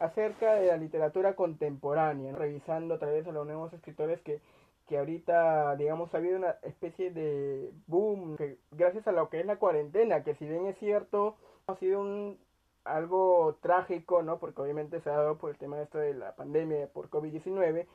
[0.00, 2.34] acerca de la literatura contemporánea?
[2.34, 4.40] Revisando a través de los nuevos escritores que,
[4.88, 8.36] que ahorita, digamos, ha habido una especie de boom,
[8.72, 12.38] gracias a lo que es la cuarentena, que si bien es cierto, ha sido un
[12.84, 14.38] algo trágico, ¿no?
[14.38, 17.86] Porque obviamente se ha dado por el tema de esto de la pandemia por COVID-19,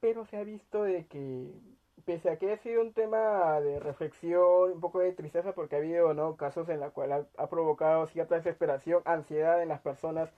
[0.00, 1.50] pero se ha visto de que
[2.04, 5.78] pese a que ha sido un tema de reflexión, un poco de tristeza porque ha
[5.78, 6.36] habido ¿no?
[6.36, 10.30] casos en los cuales ha, provocado cierta desesperación, ansiedad en las personas,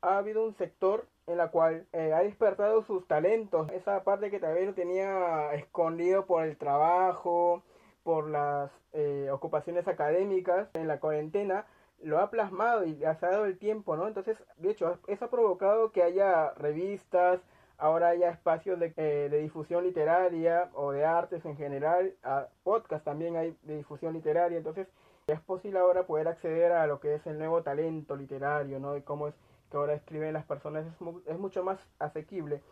[0.00, 4.40] ha habido un sector en la cual eh, ha despertado sus talentos, esa parte que
[4.40, 7.62] tal vez lo tenía escondido por el trabajo,
[8.02, 11.66] por las eh, ocupaciones académicas en la cuarentena,
[12.04, 14.06] lo ha plasmado y ha dado el tiempo, ¿no?
[14.06, 17.40] Entonces, de hecho, eso ha provocado que haya revistas,
[17.78, 23.04] ahora haya espacios de, eh, de, difusión literaria o de artes en general, a podcast
[23.04, 24.86] también hay de difusión literaria, entonces
[25.26, 28.92] es posible ahora poder acceder a lo que es el nuevo talento literario, ¿no?
[28.92, 29.34] De cómo es
[29.70, 30.92] que ahora escriben las personas, es,
[31.26, 32.62] es mucho más asequible.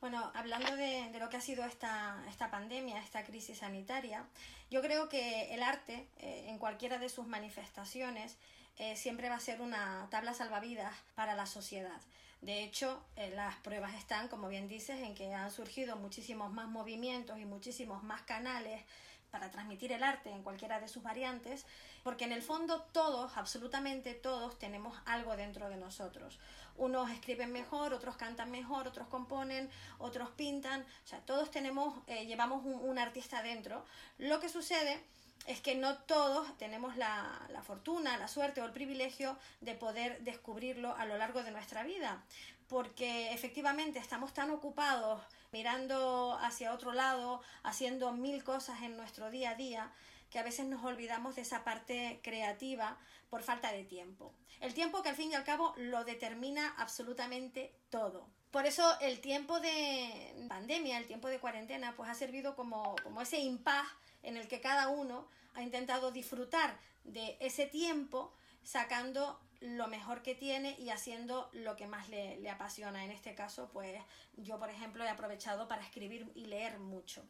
[0.00, 4.24] Bueno, hablando de, de, lo que ha sido esta, esta pandemia, esta crisis sanitaria,
[4.70, 8.38] yo creo que el arte, eh, en cualquiera de sus manifestaciones,
[8.78, 12.00] eh, siempre va a ser una tabla salvavidas para la sociedad.
[12.40, 16.68] De hecho, eh, las pruebas están, como bien dices, en que han surgido muchísimos más
[16.68, 18.82] movimientos y muchísimos más canales
[19.30, 21.66] para transmitir el arte en cualquiera de sus variantes,
[22.02, 26.38] porque en el fondo todos, absolutamente todos, tenemos algo dentro de nosotros.
[26.76, 32.24] Unos escriben mejor, otros cantan mejor, otros componen, otros pintan, o sea, todos tenemos, eh,
[32.26, 33.84] llevamos un, un artista dentro.
[34.16, 35.04] Lo que sucede
[35.46, 40.94] es que no todos tenemos la, fortuna, la suerte o el privilegio de poder descubrirlo
[40.96, 42.22] a lo largo de nuestra vida,
[42.68, 45.22] porque efectivamente estamos tan ocupados
[45.52, 49.92] mirando hacia otro lado, haciendo mil cosas en nuestro día a día,
[50.30, 52.96] que a veces nos olvidamos de esa parte creativa
[53.28, 54.32] por falta de tiempo.
[54.60, 58.28] El tiempo que al fin y al cabo lo determina absolutamente todo.
[58.50, 63.22] Por eso el tiempo de pandemia, el tiempo de cuarentena, pues ha servido como, como
[63.22, 63.86] ese impas
[64.22, 70.34] en el que cada uno ha intentado disfrutar de ese tiempo sacando lo mejor que
[70.34, 73.04] tiene y haciendo lo que más le, apasiona.
[73.04, 74.00] En este caso, pues
[74.36, 77.24] yo, por ejemplo, he aprovechado para escribir y leer mucho.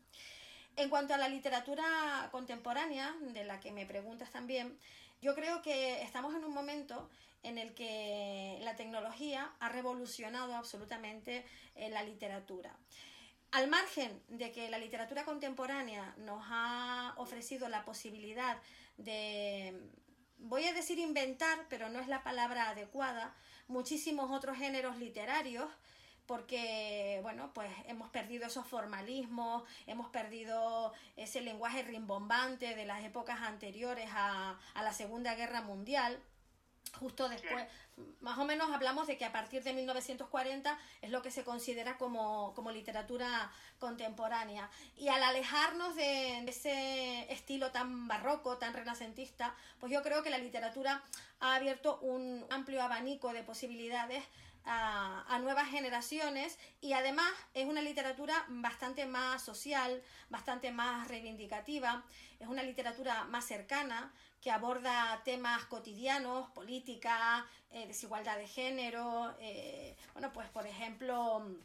[0.77, 4.79] En cuanto a la literatura contemporánea, de la que me preguntas también,
[5.21, 7.11] yo creo que estamos en un momento
[7.43, 12.75] en el que la tecnología ha revolucionado absolutamente eh, la literatura.
[13.53, 18.59] Al margen de que la literatura contemporánea nos ha ofrecido la posibilidad
[18.97, 19.91] de,
[20.39, 23.35] voy a decir inventar, pero no es la palabra adecuada,
[23.67, 25.69] muchísimos otros géneros literarios,
[26.27, 33.41] porque, bueno, pues hemos perdido esos formalismos, hemos perdido ese lenguaje rimbombante de las épocas
[33.41, 36.23] anteriores a, a la Segunda Guerra Mundial
[36.99, 37.67] justo después,
[38.21, 41.99] más o menos hablamos de que a partir de 1940 es lo que se considera
[41.99, 44.71] como, literatura contemporánea.
[44.97, 50.39] Y al alejarnos de, ese estilo tan barroco, tan renacentista, pues yo creo que la
[50.39, 51.03] literatura
[51.41, 54.23] ha abierto un amplio abanico de posibilidades
[54.65, 62.05] a, a, nuevas generaciones y además es una literatura bastante más social, bastante más reivindicativa,
[62.39, 69.97] es una literatura más cercana, que aborda temas cotidianos, política, eh, desigualdad de género, eh,
[70.15, 71.57] bueno, pues por ejemplo,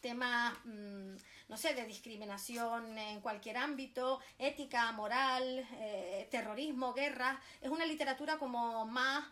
[0.00, 1.14] temas, mm,
[1.48, 8.36] no sé, de discriminación en cualquier ámbito, ética, moral, eh, terrorismo, guerra, es una literatura
[8.38, 9.24] como más,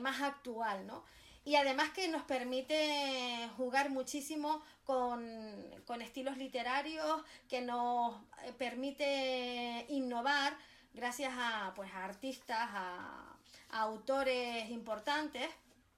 [0.00, 1.04] más actual, ¿no?
[1.44, 5.20] Y además que nos permite jugar muchísimo con,
[5.86, 8.14] con estilos literarios, que nos
[8.58, 10.56] permite innovar
[10.94, 13.28] gracias a, pues, a artistas, a,
[13.74, 15.48] autores importantes,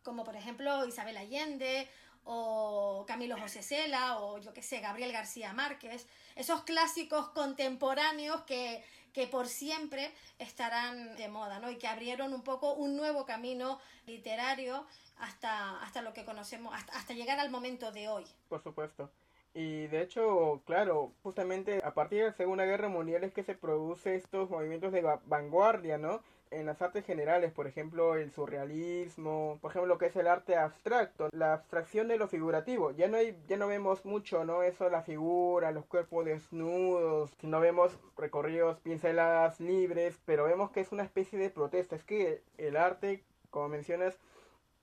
[0.04, 1.88] como por ejemplo Isabel Allende
[2.22, 8.84] o Camilo José Cela o yo qué sé, Gabriel García Márquez, esos clásicos contemporáneos que,
[9.12, 11.68] que por siempre estarán de moda, ¿no?
[11.68, 16.96] Y que abrieron un poco un nuevo camino literario hasta, hasta lo que conocemos, hasta,
[16.96, 18.24] hasta llegar al momento de hoy.
[18.48, 19.10] Por supuesto.
[19.54, 23.54] Y de hecho, claro, justamente a partir de la Segunda Guerra Mundial es que se
[23.54, 26.22] produce estos movimientos de vanguardia, ¿no?
[26.50, 30.56] En las artes generales, por ejemplo, el surrealismo, por ejemplo, lo que es el arte
[30.56, 32.90] abstracto, la abstracción de lo figurativo.
[32.92, 34.62] Ya no hay, ya no vemos mucho, ¿no?
[34.64, 40.92] Eso, la figura, los cuerpos desnudos, no vemos recorridos, pinceladas libres, pero vemos que es
[40.92, 41.96] una especie de protesta.
[41.96, 44.18] Es que el arte, como mencionas,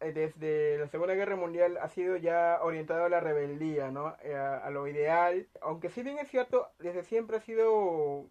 [0.02, 4.16] desde la Segunda Guerra Mundial ha sido ya orientado a la rebeldía, ¿no?
[4.24, 5.48] Eh, a, lo ideal.
[5.62, 7.72] Aunque si bien es cierto, desde siempre ha sido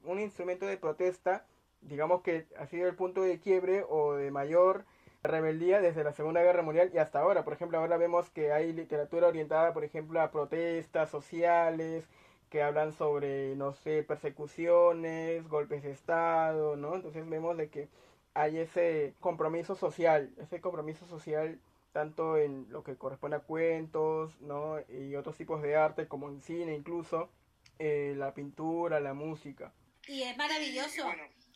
[0.04, 1.46] un instrumento de protesta,
[1.80, 4.84] digamos que ha sido el punto de quiebre o de mayor
[5.22, 7.44] rebeldía desde la Segunda Guerra Mundial y hasta ahora.
[7.44, 12.04] Por ejemplo, ahora vemos que hay literatura orientada, por ejemplo, a protestas sociales,
[12.50, 16.96] que hablan sobre, no sé, persecuciones, golpes de Estado, ¿no?
[16.96, 17.88] Entonces vemos de que
[18.34, 21.60] hay ese compromiso social, ese compromiso social
[21.92, 24.76] tanto en lo que corresponde a cuentos, ¿no?
[24.88, 27.30] Y otros tipos de arte, como en cine incluso,
[27.78, 29.72] eh, la pintura, la música.
[30.06, 31.10] Y es maravilloso,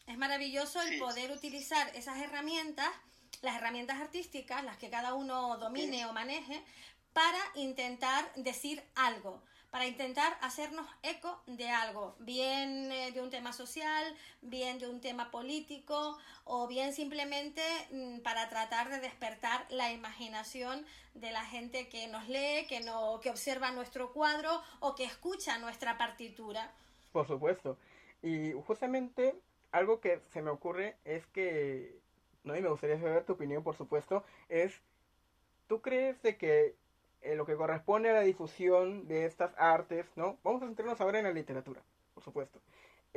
[0.07, 2.89] es maravilloso el poder utilizar esas herramientas,
[3.43, 6.63] las herramientas artísticas, las que cada uno domine o maneje,
[7.13, 9.43] para intentar decir algo
[9.75, 14.05] para intentar hacernos eco de algo, bien eh, de un tema social,
[14.41, 17.61] bien de un tema político o bien simplemente
[17.91, 23.19] mm, para tratar de despertar la imaginación de la gente que nos lee, que, no,
[23.21, 26.71] que observa nuestro cuadro o que escucha nuestra partitura.
[27.11, 27.77] Por supuesto.
[28.23, 29.35] Y justamente
[29.73, 31.99] algo que se me ocurre es que,
[32.45, 34.81] no, y me gustaría saber tu opinión, por supuesto, es,
[35.67, 36.77] ¿tú crees de que
[37.25, 40.39] en lo que corresponde a la difusión de estas artes, ¿no?
[40.45, 41.83] Vamos a centrarnos ahora en la literatura,
[42.15, 42.61] por supuesto.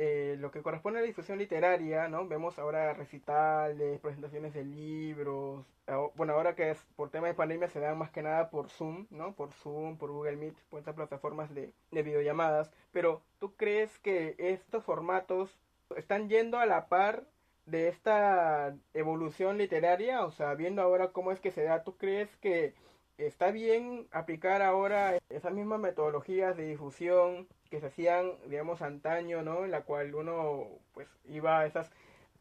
[0.00, 2.26] Eh, lo que corresponde a la difusión literaria, ¿no?
[2.28, 5.66] Vemos ahora recitales, presentaciones de libros.
[6.14, 9.06] Bueno, ahora que es por tema de pandemia se dan más que nada por Zoom,
[9.10, 9.34] ¿no?
[9.34, 12.70] Por Zoom, por Google Meet, por estas plataformas de, de videollamadas.
[12.92, 15.58] Pero, ¿tú crees que estos formatos
[15.96, 17.24] están yendo a la par
[17.66, 20.24] de esta evolución literaria?
[20.24, 22.74] O sea, viendo ahora cómo es que se da, ¿tú crees que
[23.18, 29.64] está bien aplicar ahora esas mismas metodologías de difusión que se hacían, digamos, antaño, ¿no?
[29.64, 31.90] En la cual uno, pues, iba a esas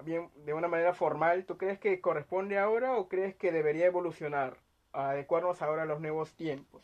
[0.03, 1.45] bien de una manera formal.
[1.45, 4.57] ¿Tú crees que corresponde ahora o crees que debería evolucionar,
[4.93, 6.84] adecuarnos ahora a los nuevos tiempos?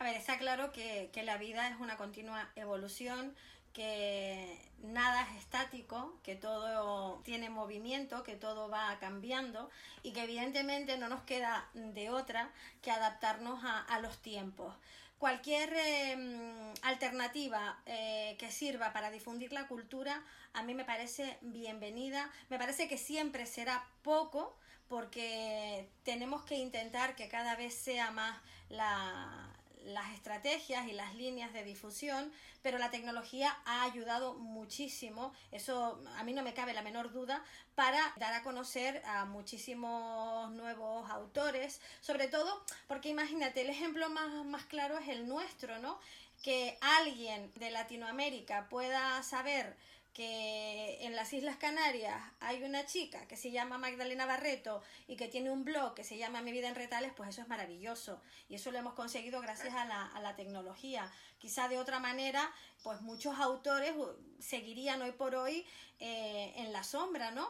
[0.00, 3.34] A ver, está claro que, que la vida es una continua evolución
[3.72, 9.70] que nada es estático, que todo tiene movimiento, que todo va cambiando
[10.02, 12.50] y que evidentemente no nos queda de otra
[12.82, 14.74] que adaptarnos a, los tiempos.
[15.18, 22.30] Cualquier em, alternativa eh, que sirva para difundir la cultura a mí me parece bienvenida,
[22.48, 24.56] me parece que siempre será poco
[24.88, 29.47] porque tenemos que intentar que cada vez sea más la,
[29.88, 32.32] las estrategias y las líneas de difusión,
[32.62, 37.42] pero la tecnología ha ayudado muchísimo, eso a mí no me cabe la menor duda,
[37.74, 44.44] para dar a conocer a muchísimos nuevos autores, sobre todo porque imagínate, el ejemplo más,
[44.44, 45.98] más claro es el nuestro, ¿no?
[46.42, 49.76] Que alguien de Latinoamérica pueda saber
[50.18, 55.28] que en las Islas Canarias hay una chica que se llama Magdalena Barreto y que
[55.28, 58.20] tiene un blog que se llama Mi vida en retales, pues eso es maravilloso.
[58.48, 61.08] Y eso lo hemos conseguido gracias a la, tecnología.
[61.38, 62.52] Quizá de otra manera,
[62.82, 63.94] pues muchos autores
[64.40, 65.64] seguirían hoy por hoy
[66.00, 67.48] eh, en la sombra, ¿no?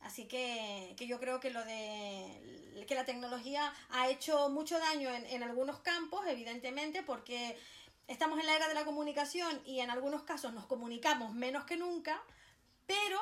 [0.00, 5.08] Así que, que, yo creo que lo de que la tecnología ha hecho mucho daño
[5.08, 7.56] en, en algunos campos, evidentemente, porque
[8.08, 11.76] estamos en la era de la comunicación y en algunos casos nos comunicamos menos que
[11.76, 12.20] nunca,
[12.86, 13.20] pero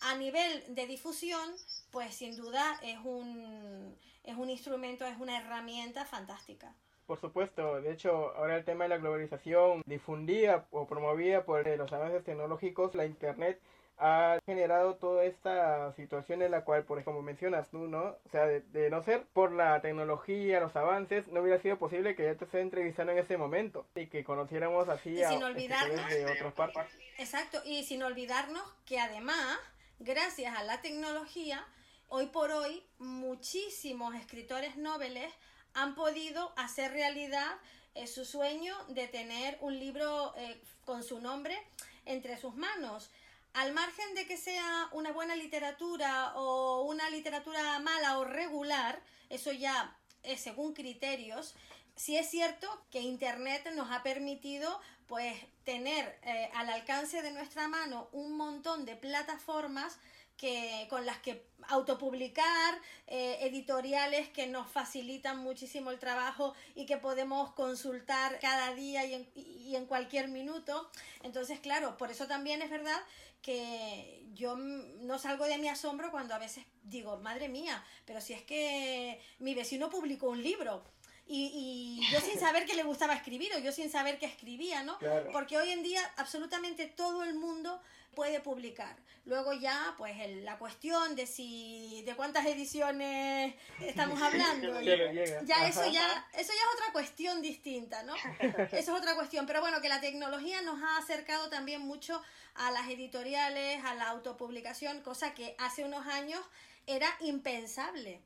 [0.00, 1.48] a nivel de difusión,
[1.90, 6.74] pues sin duda es un, es un instrumento, es una herramienta fantástica.
[7.06, 11.92] Por supuesto, de hecho, ahora el tema de la globalización difundida o promovida por los
[11.92, 13.60] avances tecnológicos, la Internet
[14.04, 18.16] ha generado toda esta situación en la cual, por ejemplo, mencionas tú, ¿no?
[18.24, 22.24] O sea, de, no ser por la tecnología, los avances, no hubiera sido posible que
[22.24, 26.26] yo te esté entrevistando en ese momento y que conociéramos así a sin olvidarnos, de
[26.26, 26.82] otras partes.
[27.16, 29.56] Exacto, y sin olvidarnos que además,
[30.00, 31.64] gracias a la tecnología,
[32.08, 35.32] hoy por hoy muchísimos escritores noveles
[35.74, 37.52] han podido hacer realidad
[37.94, 41.56] eh, su sueño de tener un libro eh, con su nombre
[42.04, 43.12] entre sus manos
[43.54, 49.52] al margen de que sea una buena literatura o una literatura mala o regular, eso
[49.52, 51.54] ya es según criterios,
[51.96, 57.68] sí es cierto que Internet nos ha permitido pues tener eh, al alcance de nuestra
[57.68, 59.98] mano un montón de plataformas
[60.36, 66.96] que, con las que autopublicar, eh, editoriales que nos facilitan muchísimo el trabajo y que
[66.96, 70.90] podemos consultar cada día y en, y en cualquier minuto.
[71.22, 73.00] Entonces, claro, por eso también es verdad
[73.42, 78.32] que yo no salgo de mi asombro cuando a veces digo, madre mía, pero si
[78.32, 80.84] es que mi vecino publicó un libro.
[81.26, 84.82] y, y, yo sin saber que le gustaba escribir o yo sin saber que escribía,
[84.82, 84.98] ¿no?
[85.32, 87.80] Porque hoy en día absolutamente todo el mundo
[88.14, 88.96] puede publicar.
[89.24, 94.80] Luego ya, pues la cuestión de si de cuántas ediciones estamos hablando.
[94.80, 98.14] ya eso ya eso ya es otra cuestión distinta, ¿no?
[98.72, 102.20] Eso es otra cuestión, pero bueno, que la tecnología nos ha acercado también mucho
[102.54, 106.40] a las editoriales, a la autopublicación, cosa que hace unos años
[106.86, 108.20] era impensable.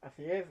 [0.00, 0.46] Así es.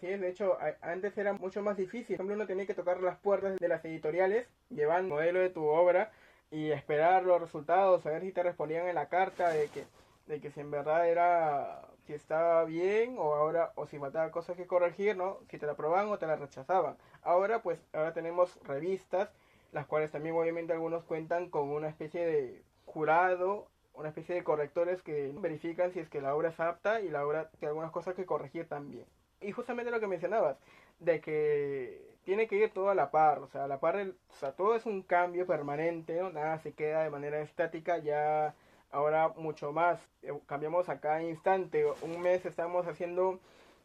[0.00, 2.16] Sí, de hecho, antes era mucho más difícil.
[2.16, 5.50] Por ejemplo, uno tenía que tocar las puertas de las editoriales, llevar el modelo de
[5.50, 6.10] tu obra
[6.50, 9.84] y esperar los resultados, a ver si te respondían en la carta de que,
[10.26, 14.56] de que si en verdad era, si estaba bien o ahora, o si faltaba cosas
[14.56, 15.38] que corregir, ¿no?
[15.50, 16.96] Si te la aprobaban o te la rechazaban.
[17.22, 19.30] Ahora, pues, ahora tenemos revistas,
[19.72, 25.02] las cuales también obviamente algunos cuentan con una especie de jurado, una especie de correctores
[25.02, 28.14] que verifican si es que la obra es apta y la obra tiene algunas cosas
[28.14, 29.06] que corregir también.
[29.40, 30.58] Y justamente lo que mencionabas,
[30.98, 34.36] de que tiene que ir todo a la par, o sea, a la par, o
[34.36, 36.30] sea, todo es un cambio permanente, ¿no?
[36.30, 38.54] Nada se queda de manera estática, ya
[38.92, 43.40] ahora mucho más, eh, cambiamos a cada instante, un mes estamos haciendo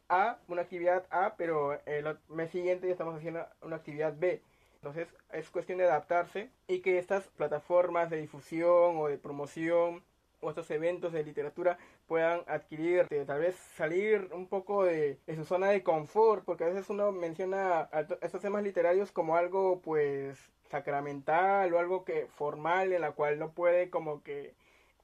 [0.10, 4.44] A, una actividad A, pero el mes siguiente ya estamos haciendo una actividad B.
[4.76, 10.04] Entonces es cuestión de adaptarse y que estas plataformas de difusión o de promoción
[10.42, 11.78] o estos eventos de literatura
[12.08, 16.68] puedan adquirir, eh, tal vez salir un poco de, su zona de confort, porque a
[16.68, 17.90] veces uno menciona
[18.22, 20.38] estos temas literarios como algo pues
[20.70, 24.54] sacramental o algo que formal en la cual no puede como que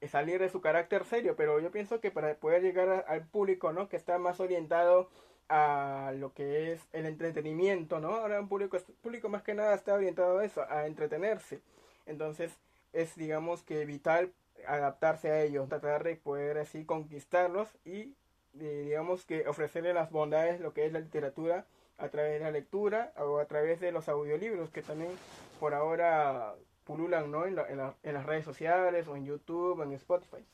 [0.08, 3.88] salir de su carácter serio, pero yo pienso que para poder llegar al público, ¿no?
[3.88, 5.08] Que está más orientado
[5.48, 8.14] a lo que es el entretenimiento, ¿no?
[8.16, 11.60] Ahora un público, público más que nada está orientado a eso, a entretenerse.
[12.06, 12.52] Entonces
[12.92, 14.32] es digamos que vital
[14.66, 18.14] adaptarse a ellos, tratar de poder así conquistarlos y
[18.52, 21.64] digamos que ofrecerle las bondades lo que es la literatura
[21.98, 25.10] a través de la lectura o a través de los audiolibros que también
[25.58, 26.54] por ahora
[26.84, 27.46] pululan ¿no?
[27.46, 30.44] en, en las redes sociales o en YouTube o en Spotify.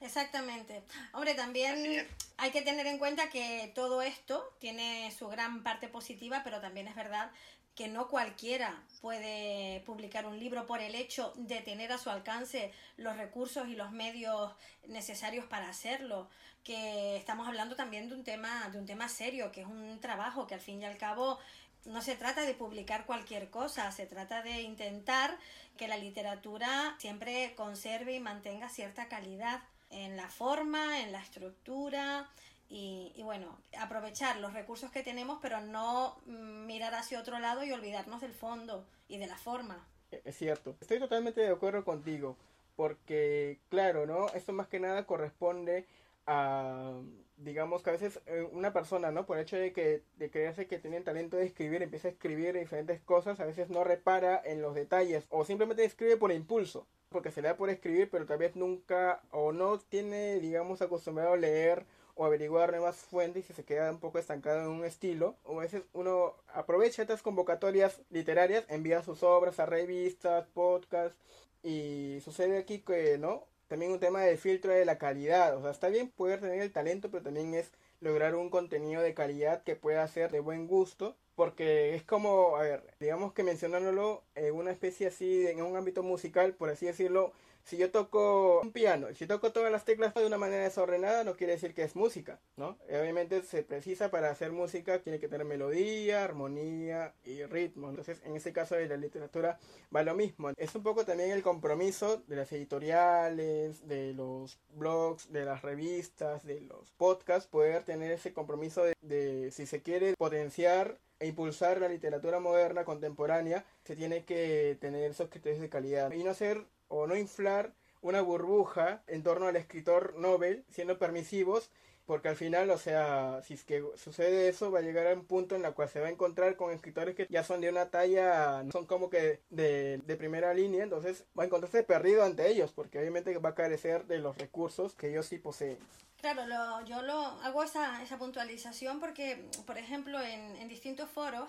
[0.00, 0.82] Exactamente.
[1.12, 2.06] Hombre, también
[2.36, 6.88] hay que tener en cuenta que todo esto tiene su gran parte positiva, pero también
[6.88, 7.30] es verdad
[7.74, 12.72] que no cualquiera puede publicar un libro por el hecho de tener a su alcance
[12.96, 14.52] los recursos y los medios
[14.86, 16.28] necesarios para hacerlo
[16.64, 20.46] que estamos hablando también de un tema de un tema serio que es un trabajo
[20.46, 21.38] que al fin y al cabo
[21.84, 25.36] no se trata de publicar cualquier cosa, se trata de intentar
[25.76, 32.30] que la literatura siempre conserve y mantenga cierta calidad en la forma, en la estructura,
[32.74, 38.22] y, bueno, aprovechar los recursos que tenemos, pero no mirar hacia otro lado y olvidarnos
[38.22, 39.86] del fondo y de la forma.
[40.10, 42.34] E, es cierto, estoy totalmente de acuerdo contigo,
[42.74, 44.28] porque claro, ¿no?
[44.30, 45.86] Esto más que nada corresponde
[46.26, 46.94] a,
[47.36, 49.26] digamos que a veces eh, una persona, ¿no?
[49.26, 52.58] Por el hecho de que de creerse que tiene talento de escribir, empieza a escribir
[52.58, 57.32] diferentes cosas, a veces no repara en los detalles o simplemente escribe por impulso, porque
[57.32, 61.36] se le da por escribir, pero tal vez nunca o no tiene, digamos, acostumbrado a
[61.36, 61.84] leer
[62.24, 65.36] averiguar nuevas fuentes y se queda un poco estancado en un estilo.
[65.44, 71.18] O a veces uno aprovecha estas convocatorias literarias, envía sus obras a revistas, podcasts
[71.62, 73.44] y sucede aquí que, ¿no?
[73.68, 75.56] También un tema de filtro de la calidad.
[75.56, 77.70] O sea, está bien poder tener el talento, pero también es
[78.00, 81.16] lograr un contenido de calidad que pueda ser de buen gusto.
[81.34, 86.02] Porque es como, a ver, digamos que mencionándolo en una especie así, en un ámbito
[86.02, 87.32] musical, por así decirlo,
[87.64, 91.36] si yo toco un piano si toco todas las teclas de una manera desordenada, no
[91.36, 92.78] quiere decir que es música, ¿no?
[92.88, 97.90] Obviamente se precisa para hacer música, tiene que tener melodía, armonía y ritmo.
[97.90, 99.58] Entonces, en este caso de la literatura
[99.94, 100.50] va lo mismo.
[100.56, 106.44] Es un poco también el compromiso de las editoriales, de los blogs, de las revistas,
[106.44, 111.80] de los podcasts, poder tener ese compromiso de, de si se quiere potenciar e impulsar
[111.80, 116.66] la literatura moderna contemporánea, se tiene que tener esos criterios de calidad y no ser
[116.92, 117.72] o no inflar
[118.02, 121.70] una burbuja en torno al escritor Nobel, siendo permisivos,
[122.04, 125.24] porque al final, o sea, si es que sucede eso, va a llegar a un
[125.24, 127.90] punto en el cual se va a encontrar con escritores que ya son de una
[127.90, 132.98] talla, son como que de, primera línea, entonces va a encontrarse perdido ante ellos, porque
[132.98, 135.78] obviamente va a carecer de los recursos que ellos sí poseen.
[136.20, 136.42] Claro,
[136.84, 141.48] yo hago esa, esa puntualización porque, por ejemplo, en, distintos foros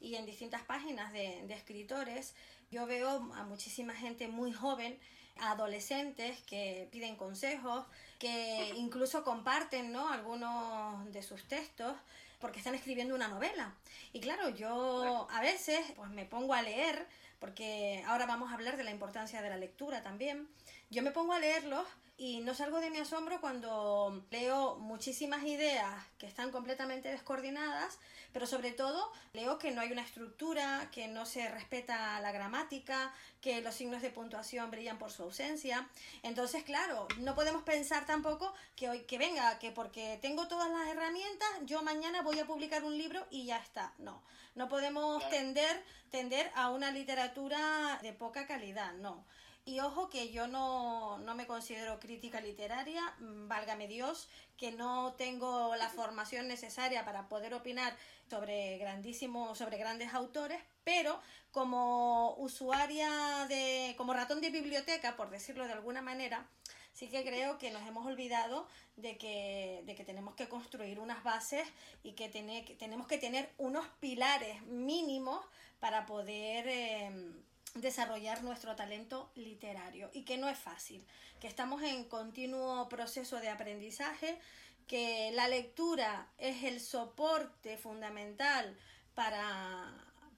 [0.00, 2.34] y en distintas páginas de, de escritores,
[2.70, 4.98] yo veo a muchísima gente muy joven,
[5.36, 7.84] adolescentes que piden consejos,
[8.18, 10.08] que incluso comparten ¿no?
[10.08, 11.94] algunos de sus textos
[12.40, 13.74] porque están escribiendo una novela.
[14.12, 17.06] Y claro, yo a veces pues me pongo a leer
[17.38, 20.48] porque ahora vamos a hablar de la importancia de la lectura también.
[20.90, 21.86] Yo me pongo a leerlos
[22.16, 27.98] y no salgo de mi asombro cuando leo muchísimas ideas que están completamente descoordinadas,
[28.32, 33.12] pero sobre todo leo que no hay una estructura, que no se respeta la gramática,
[33.40, 35.88] que los signos de puntuación brillan por su ausencia.
[36.22, 40.86] Entonces, claro, no podemos pensar tampoco que hoy que venga, que porque tengo todas las
[40.88, 43.92] herramientas, yo mañana voy a publicar un libro y ya está.
[43.98, 44.22] No,
[44.54, 45.82] no podemos tender
[46.14, 49.24] tender a una literatura de poca calidad, no.
[49.66, 55.14] Y ojo que yo no, no, me considero crítica literaria, mm, válgame Dios, que no
[55.14, 57.96] tengo la formación necesaria para poder opinar
[58.28, 61.18] sobre grandísimos, sobre grandes autores, pero
[61.50, 66.46] como usuaria de, como ratón de biblioteca, por decirlo de alguna manera,
[66.92, 71.24] sí que creo que nos hemos olvidado de que, de que tenemos que construir unas
[71.24, 71.66] bases
[72.02, 75.42] y que, que tenemos que tener unos pilares mínimos
[75.80, 77.32] para poder eh,
[77.74, 81.04] desarrollar nuestro talento literario y que no es fácil,
[81.40, 84.38] que estamos en continuo proceso de aprendizaje,
[84.86, 88.76] que la lectura es el soporte fundamental
[89.14, 89.92] para,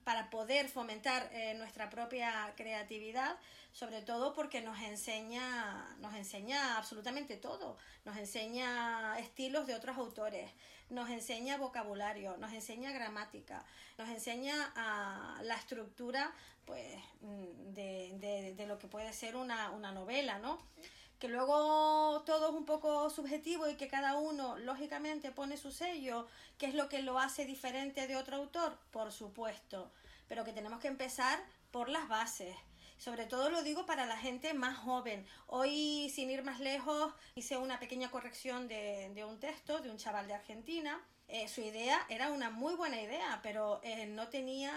[0.07, 3.35] para poder fomentar eh, nuestra propia creatividad,
[3.73, 10.49] sobre todo porque nos enseña, nos enseña absolutamente todo, nos enseña estilos de otros autores,
[10.89, 13.65] nos enseña vocabulario, nos enseña gramática,
[13.97, 16.31] nos enseña a la estructura
[16.63, 20.57] pues, mm, de, de, lo que puede ser una, una novela, ¿no?
[21.19, 26.27] Que luego todo es un poco subjetivo y que cada uno lógicamente pone su sello,
[26.57, 29.91] que es lo que lo hace diferente de otro autor, por supuesto,
[30.27, 31.39] pero que tenemos que empezar
[31.71, 32.55] por las bases.
[32.97, 35.25] Sobre todo lo digo para la gente más joven.
[35.45, 39.97] Hoy, sin ir más lejos, hice una pequeña corrección de, de un texto de un
[39.97, 40.99] chaval de Argentina.
[41.27, 44.73] Eh, su idea era una muy buena idea, pero eh, no tenía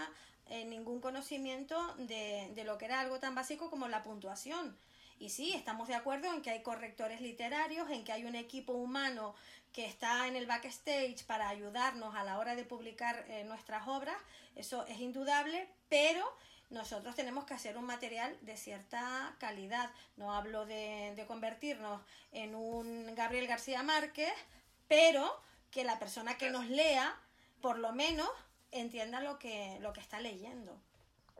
[0.49, 4.77] eh, ningún conocimiento de, de lo que era algo tan básico como la puntuación.
[5.21, 8.73] Y sí, estamos de acuerdo en que hay correctores literarios, en que hay un equipo
[8.73, 9.35] humano
[9.71, 14.17] que está en el backstage para ayudarnos a la hora de publicar nuestras obras,
[14.55, 16.25] eso es indudable, pero
[16.71, 19.91] nosotros tenemos que hacer un material de cierta calidad.
[20.17, 22.01] No hablo de, convertirnos
[22.31, 24.33] en un Gabriel García Márquez,
[24.87, 27.15] pero que la persona que nos lea,
[27.61, 28.29] por lo menos,
[28.71, 30.75] entienda lo que, lo que está leyendo.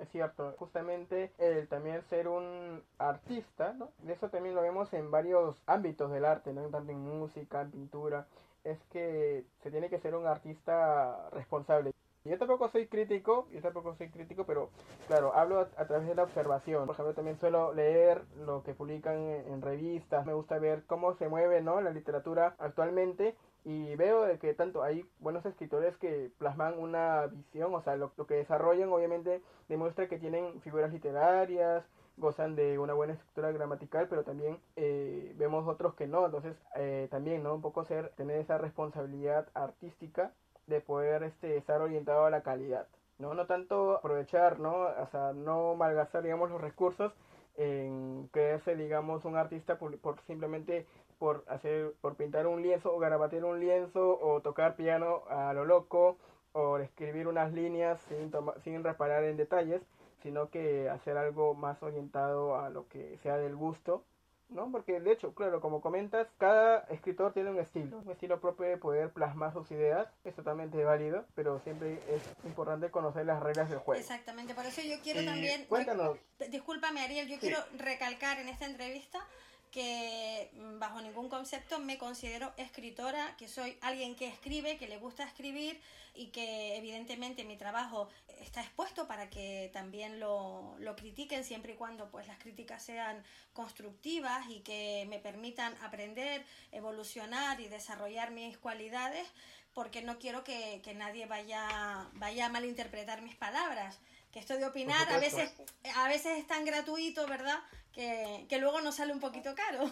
[0.02, 3.90] Es cierto, justamente el también ser un artista, ¿no?
[4.08, 6.64] Eso también lo vemos en varios ámbitos del arte, ¿no?
[6.70, 8.26] Tanto en música, en pintura,
[8.64, 11.94] es que se tiene que ser un artista responsable.
[12.24, 14.70] Yo tampoco soy crítico, yo tampoco soy crítico, pero
[15.08, 16.86] claro, hablo a, través de la observación.
[16.86, 21.30] Por ejemplo, también suelo leer lo que publican en, revistas, me gusta ver cómo se
[21.30, 21.82] mueve ¿no?
[21.82, 27.82] la literatura actualmente y veo que tanto hay buenos escritores que plasman una visión, o
[27.82, 31.84] sea, lo, que desarrollan obviamente demuestra que tienen figuras literarias,
[32.18, 37.08] gozan de una buena estructura gramatical, pero también eh, vemos otros que no, entonces eh,
[37.12, 37.54] también, ¿no?
[37.56, 40.34] Un poco ser, tener esa responsabilidad artística
[40.68, 42.88] de poder este, estar orientado a la calidad.
[43.22, 43.36] ¿no?
[43.36, 44.74] no tanto aprovechar, ¿no?
[44.74, 47.14] O sea, no malgastar, digamos, los recursos
[47.56, 50.88] en creerse, digamos, un artista por, simplemente
[51.22, 55.66] por hacer, por pintar un lienzo o garabatear un lienzo o tocar piano a lo
[55.66, 56.18] loco
[56.52, 58.32] o escribir unas líneas sin,
[58.64, 59.84] sin reparar en detalles,
[60.24, 64.04] sino que hacer algo más orientado a lo que sea del gusto
[64.52, 64.70] ¿no?
[64.72, 68.78] Porque de hecho, claro, como comentas, cada escritor tiene un estilo, un estilo propio de
[68.78, 73.80] poder plasmar sus ideas, es totalmente válido, pero siempre es importante conocer las reglas del
[73.80, 74.00] juego.
[74.00, 75.66] Exactamente, por eso yo quiero también...
[75.66, 76.18] Cuéntanos.
[76.50, 79.26] discúlpame, Ariel, yo quiero recalcar en esta entrevista
[79.72, 84.98] que mm, bajo ningún concepto me considero escritora, que soy alguien que escribe, que le
[84.98, 85.82] gusta escribir
[86.14, 88.10] y que evidentemente mi trabajo
[88.42, 93.24] está expuesto para que también lo, lo critiquen siempre y cuando pues las críticas sean
[93.54, 99.26] constructivas y que me permitan aprender, evolucionar y desarrollar mis cualidades
[99.74, 104.00] porque no quiero que, que nadie vaya, vaya a malinterpretar mis palabras
[104.32, 105.52] que esto de opinar a veces,
[105.96, 107.60] a veces es tan gratuito, ¿verdad?
[107.94, 109.92] Que, que luego nos sale un poquito caro.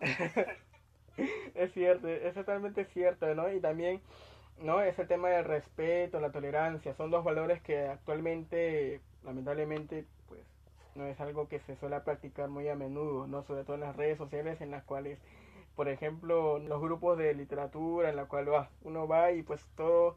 [1.54, 3.52] es cierto, es totalmente cierto, ¿no?
[3.52, 4.00] Y también,
[4.58, 4.80] ¿no?
[4.80, 10.40] Ese tema del respeto, la tolerancia, son dos valores que actualmente, lamentablemente, pues,
[10.94, 13.42] no es algo que se suele practicar muy a menudo, ¿no?
[13.44, 15.18] Sobre todo en las redes sociales en las cuales,
[15.76, 18.48] por ejemplo, los grupos de literatura en la cual
[18.82, 20.16] uno va y pues todo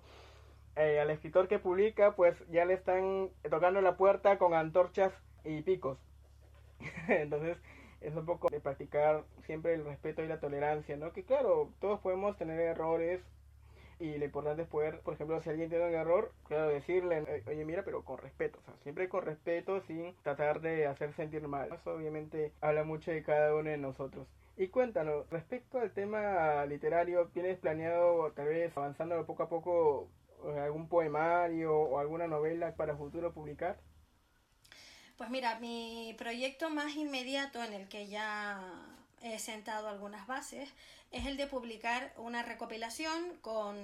[0.75, 5.11] eh, al escritor que publica, pues ya le están tocando la puerta con antorchas
[5.43, 5.97] y picos.
[7.07, 7.57] Entonces,
[8.01, 11.13] es un poco de practicar siempre el respeto y la tolerancia, ¿no?
[11.13, 13.21] Que claro, todos podemos tener errores,
[13.99, 17.65] y lo importante es poder, por ejemplo, si alguien tiene un error, claro, decirle, oye,
[17.65, 21.69] mira, pero con respeto, o sea, siempre con respeto, sin tratar de hacer sentir mal.
[21.73, 24.27] Eso obviamente habla mucho de cada uno de nosotros.
[24.55, 30.09] Y cuéntanos, respecto al tema literario, ¿tienes planeado, tal vez avanzando poco a poco,
[30.45, 33.77] eh, algún poemario o alguna novela para futuro publicar?
[35.17, 38.61] Pues mira, mi proyecto más inmediato en el que ya
[39.23, 40.69] he sentado algunas bases
[41.11, 43.75] es el de publicar una recopilación con,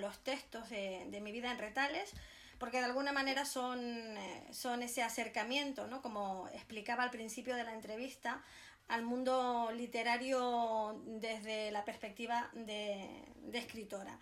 [0.00, 2.10] los textos de, mi vida en retales,
[2.58, 6.00] porque de alguna manera son, eh, son ese acercamiento, ¿no?
[6.00, 8.42] como explicaba al principio de la entrevista,
[8.88, 13.06] al mundo literario desde la perspectiva de,
[13.36, 14.18] de escritora.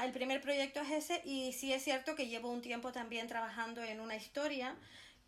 [0.00, 3.82] El primer proyecto es ese y sí es cierto que llevo un tiempo también trabajando
[3.82, 4.76] en una historia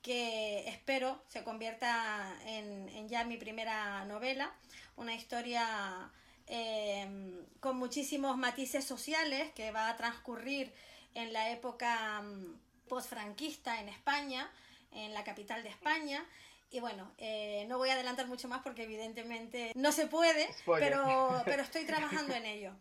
[0.03, 4.53] que espero se convierta en, ya mi primera novela,
[4.97, 6.11] una historia
[6.49, 10.73] eh, con muchísimos matices sociales que va a transcurrir
[11.15, 14.51] en la época mm, postfranquista en España,
[14.91, 16.25] en la capital de España.
[16.71, 21.43] Y bueno, eh, no voy a adelantar mucho más porque evidentemente no se puede, pero,
[21.45, 22.73] pero estoy trabajando en ello.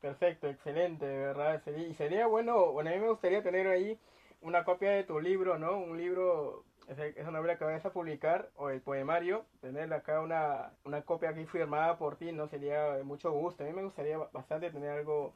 [0.00, 1.60] Perfecto, excelente, ¿verdad?
[1.76, 3.98] Y sería bueno, bueno, a mí me gustaría tener ahí
[4.40, 5.78] una copia de tu libro, ¿no?
[5.78, 11.02] Un libro, esa novela que vayas a publicar, o el poemario, tener acá una, una
[11.02, 12.48] copia aquí firmada por ti, ¿no?
[12.48, 13.64] Sería de mucho gusto.
[13.64, 15.32] A mí me gustaría bastante tener algo,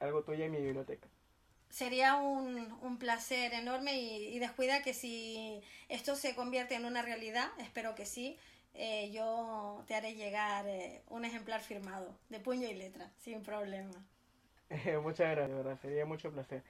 [0.00, 1.08] algo tuyo en mi biblioteca.
[1.70, 7.48] Sería un, un placer enorme y, descuida que si esto se convierte en una realidad,
[7.58, 8.38] espero que sí,
[8.74, 13.94] eh, yo te haré llegar eh, un ejemplar firmado, de puño y letra, sin problema.
[15.02, 16.62] Muchas gracias, verdad, sería mucho placer.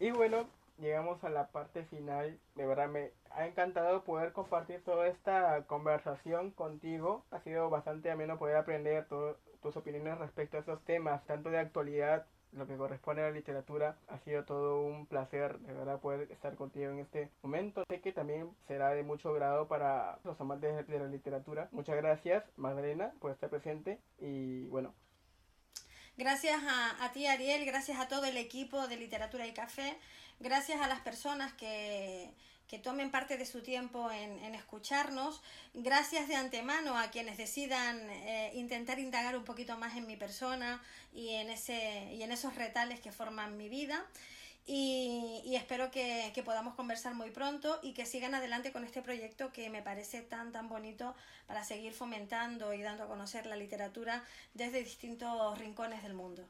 [0.00, 0.48] Y bueno,
[0.82, 2.38] llegamos a la parte final.
[2.56, 7.24] De verdad me ha encantado poder compartir toda esta conversación contigo.
[7.30, 12.26] Ha sido bastante ameno poder aprender tus opiniones respecto a esos temas, tanto de actualidad,
[12.52, 13.96] lo que corresponde a la literatura.
[14.08, 17.84] Ha sido todo un placer, de verdad, poder estar contigo en este momento.
[17.88, 21.68] Sé que también será de mucho grado para los amantes de la literatura.
[21.70, 24.92] Muchas gracias, Magdalena, por estar presente y bueno,
[26.18, 29.96] Gracias a, ti, Ariel, gracias a todo el equipo de Literatura y Café,
[30.40, 32.30] gracias a las personas que,
[32.82, 35.42] tomen parte de su tiempo en, escucharnos.
[35.74, 40.82] Gracias de antemano a quienes decidan eh, intentar indagar un poquito más en mi persona
[41.14, 44.06] y en, ese, y en esos retales que forman mi vida.
[44.64, 49.52] Y, espero que, que, podamos conversar muy pronto y que sigan adelante con este proyecto
[49.52, 51.14] que me parece tan tan bonito
[51.46, 54.22] para seguir fomentando y dando a conocer la literatura
[54.54, 56.44] desde distintos rincones del mundo.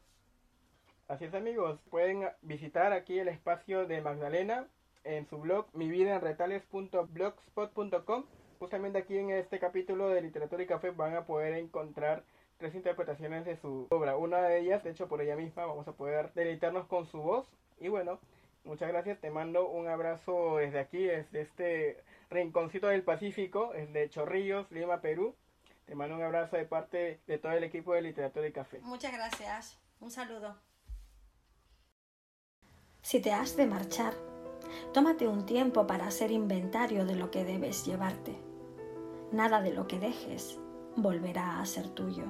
[1.08, 4.68] Así es amigos, pueden visitar aquí el espacio de Magdalena
[5.04, 8.24] en su blog mividaenretales.blogspot.com.
[8.58, 12.24] Justamente aquí en este capítulo de Literatura y Café van a poder encontrar
[12.58, 14.16] tres interpretaciones de su obra.
[14.16, 17.46] Una de ellas, de hecho por ella misma, vamos a poder deleitarnos con su voz.
[17.83, 18.20] Y bueno,
[18.62, 24.70] muchas gracias, te mando un abrazo desde aquí, desde este rinconcito del Pacífico, desde Chorrillos,
[24.70, 25.35] Lima, Perú.
[25.85, 28.78] Te mando un abrazo de parte de todo el equipo de Literatura y Café.
[28.83, 30.57] Muchas gracias, un saludo.
[33.01, 34.14] Si te has de marchar,
[34.95, 38.39] tómate un tiempo para hacer inventario de lo que debes llevarte.
[39.33, 40.57] Nada de lo que dejes
[40.95, 42.26] volverá a ser tuyo.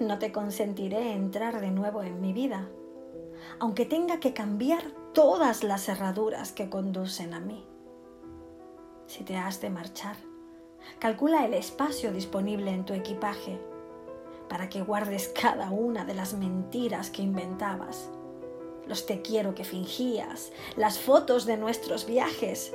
[0.00, 2.68] No te consentiré entrar de nuevo en mi vida,
[3.58, 4.82] aunque tenga que cambiar
[5.12, 7.66] todas las cerraduras que conducen a mí.
[9.06, 10.16] Si te has de marchar,
[10.98, 13.60] calcula el espacio disponible en tu equipaje
[14.48, 18.08] para que guardes cada una de las mentiras que inventabas
[18.90, 22.74] los te quiero que fingías, las fotos de nuestros viajes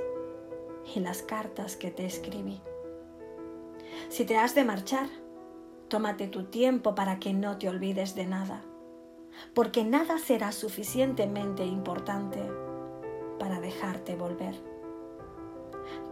[0.96, 2.62] y las cartas que te escribí.
[4.08, 5.10] Si te has de marchar,
[5.90, 8.64] tómate tu tiempo para que no te olvides de nada,
[9.54, 12.40] porque nada será suficientemente importante
[13.40, 14.56] para dejarte volver.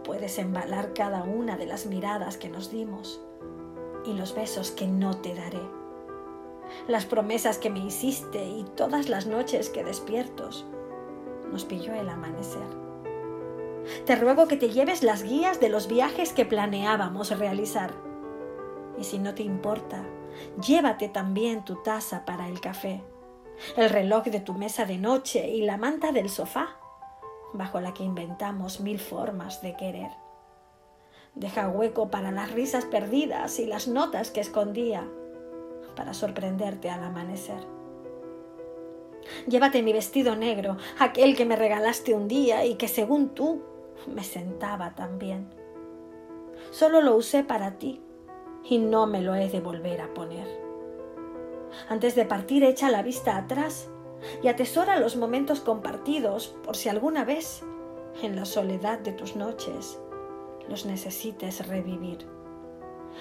[0.04, 3.20] Puedes embalar cada una de las miradas que nos dimos
[4.04, 5.60] y los besos que no te daré
[6.88, 10.64] las promesas que me hiciste y todas las noches que despiertos
[11.50, 12.66] nos pilló el amanecer.
[14.06, 17.92] Te ruego que te lleves las guías de los viajes que planeábamos realizar.
[18.98, 20.04] Y si no te importa,
[20.66, 23.02] llévate también tu taza para el café,
[23.76, 26.76] el reloj de tu mesa de noche y la manta del sofá,
[27.52, 30.10] bajo la que inventamos mil formas de querer.
[31.34, 35.08] Deja hueco para las risas perdidas y las notas que escondía
[35.96, 37.60] para sorprenderte al amanecer.
[39.48, 43.62] Llévate mi vestido negro, aquel que me regalaste un día y que según tú
[44.06, 45.48] me sentaba tan bien.
[46.70, 48.00] Solo lo usé para ti
[48.64, 50.63] y no me lo he de volver a poner.
[51.88, 53.88] Antes de partir echa la vista atrás
[54.42, 57.62] y atesora los momentos compartidos por si alguna vez,
[58.22, 60.00] en la soledad de tus noches,
[60.68, 62.26] los necesites revivir.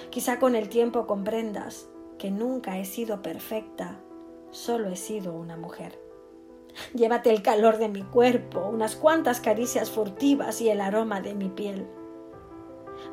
[0.09, 3.99] Quizá con el tiempo comprendas que nunca he sido perfecta,
[4.51, 5.99] solo he sido una mujer.
[6.93, 11.49] Llévate el calor de mi cuerpo, unas cuantas caricias furtivas y el aroma de mi
[11.49, 11.87] piel.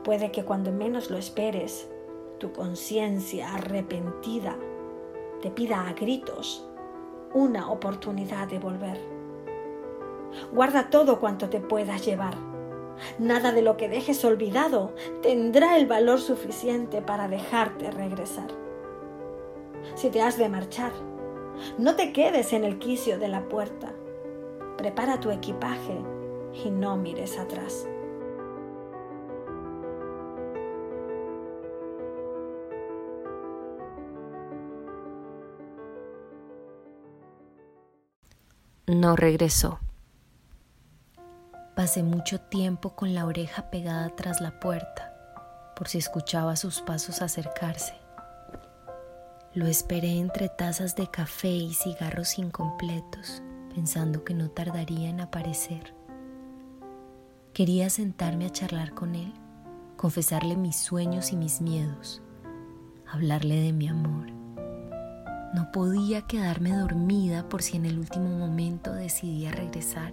[0.05, 1.91] Puede que cuando menos lo esperes,
[2.39, 4.57] tu conciencia arrepentida
[5.41, 6.67] te pida a gritos
[7.33, 8.99] una oportunidad de volver.
[10.53, 12.35] Guarda todo cuanto te puedas llevar.
[13.19, 18.49] Nada de lo que dejes olvidado tendrá el valor suficiente para dejarte regresar.
[19.95, 20.93] Si te has de marchar,
[21.79, 23.93] no te quedes en el quicio de la puerta.
[24.77, 25.99] Prepara tu equipaje
[26.65, 27.87] y no mires atrás.
[38.91, 39.79] No regresó.
[41.77, 45.15] Pasé mucho tiempo con la oreja pegada tras la puerta,
[45.77, 47.95] por si escuchaba sus pasos acercarse.
[49.55, 55.95] Lo esperé entre tazas de café y cigarros incompletos, pensando que no tardaría en aparecer.
[57.55, 59.33] Quería sentarme a charlar con él,
[59.97, 62.23] confesarle mis sueños y mis miedos,
[63.07, 64.40] hablarle de mi amor.
[65.53, 70.13] No podía quedarme dormida por si en el último momento decidía regresar.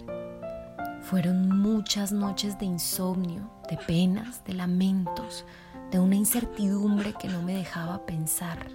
[1.01, 5.45] Fueron muchas noches de insomnio, de penas, de lamentos,
[5.91, 8.67] de una incertidumbre que no me dejaba pensar.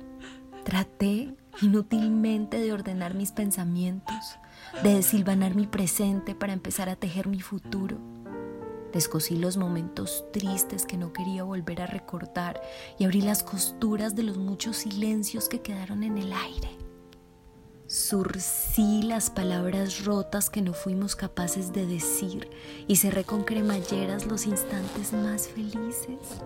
[0.64, 4.38] Traté inútilmente de ordenar mis pensamientos,
[4.84, 7.98] de desilvanar mi presente para empezar a tejer mi futuro.
[8.92, 12.60] Descosí los momentos tristes que no quería volver a recordar
[12.98, 16.68] y abrí las costuras de los muchos silencios que quedaron en el aire.
[17.86, 22.48] Surcí las palabras rotas que no fuimos capaces de decir
[22.86, 26.40] y cerré con cremalleras los instantes más felices.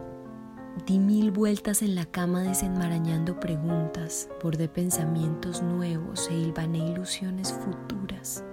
[0.86, 8.44] Di mil vueltas en la cama desenmarañando preguntas, bordé pensamientos nuevos e hilvané ilusiones futuras.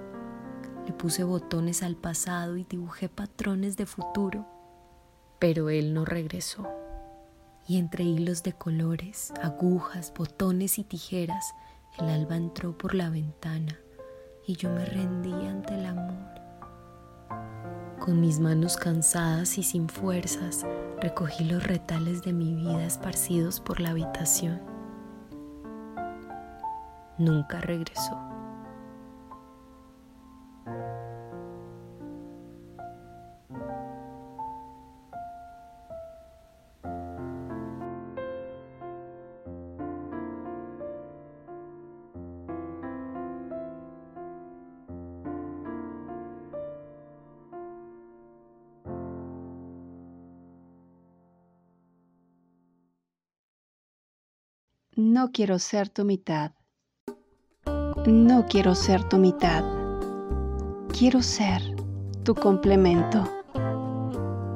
[0.86, 4.46] Le puse botones al pasado y dibujé patrones de futuro,
[5.40, 6.68] pero él no regresó.
[7.68, 11.54] Y entre hilos de colores, agujas, botones y tijeras,
[11.98, 13.80] el alba entró por la ventana
[14.46, 16.34] y yo me rendí ante el amor.
[18.00, 20.66] Con mis manos cansadas y sin fuerzas,
[21.00, 24.62] recogí los retales de mi vida esparcidos por la habitación.
[27.18, 28.33] Nunca regresó.
[55.24, 56.52] No quiero ser tu mitad.
[58.06, 59.64] No quiero ser tu mitad.
[60.90, 61.62] Quiero ser
[62.24, 63.24] tu complemento.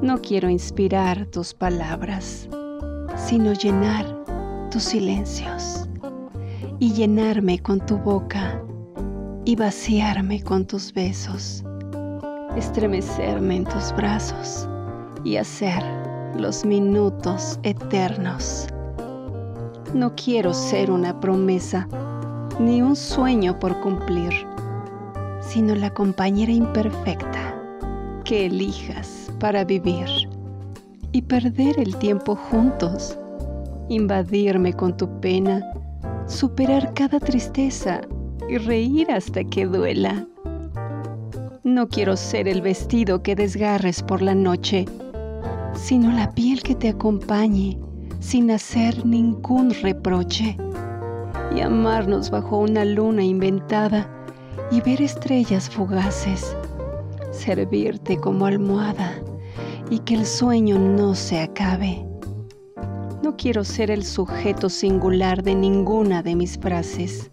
[0.02, 2.50] No quiero inspirar tus palabras,
[3.16, 4.06] sino llenar
[4.70, 5.88] tus silencios
[6.80, 8.62] y llenarme con tu boca
[9.46, 11.64] y vaciarme con tus besos,
[12.58, 14.68] estremecerme en tus brazos
[15.24, 15.82] y hacer
[16.36, 18.68] los minutos eternos
[19.94, 21.88] no quiero ser una promesa
[22.60, 24.34] ni un sueño por cumplir,
[25.42, 27.56] sino la compañera imperfecta
[28.24, 30.08] que elijas para vivir
[31.12, 33.18] y perder el tiempo juntos,
[33.90, 35.62] invadirme con tu pena,
[36.28, 38.02] superar cada tristeza
[38.50, 40.28] y reír hasta que duela.
[41.64, 44.86] No quiero ser el vestido que desgarres por la noche,
[45.74, 47.80] sino la piel que te acompañe
[48.20, 50.58] sin hacer ningún reproche
[51.56, 54.10] y amarnos bajo una luna inventada
[54.72, 56.56] y ver estrellas fugaces,
[57.32, 59.14] servirte como almohada
[59.90, 62.06] y que el sueño no se acabe.
[63.24, 67.32] No quiero ser el sujeto singular de ninguna de mis frases,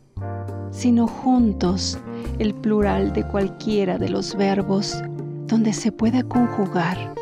[0.71, 1.99] sino juntos
[2.39, 5.03] el plural de cualquiera de los verbos
[5.47, 7.15] donde se pueda conjugar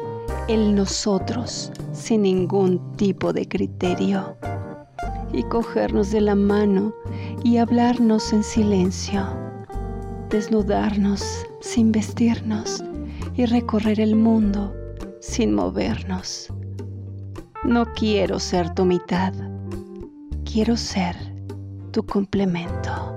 [0.48, 4.36] el nosotros sin ningún tipo de criterio
[5.32, 6.92] y cogernos de la mano
[7.42, 9.26] y hablarnos en silencio,
[10.30, 12.82] desnudarnos sin vestirnos
[13.34, 14.74] y recorrer el mundo
[15.20, 16.52] sin movernos.
[17.64, 19.32] No quiero ser tu mitad,
[20.44, 21.16] quiero ser
[21.92, 23.11] tu complemento.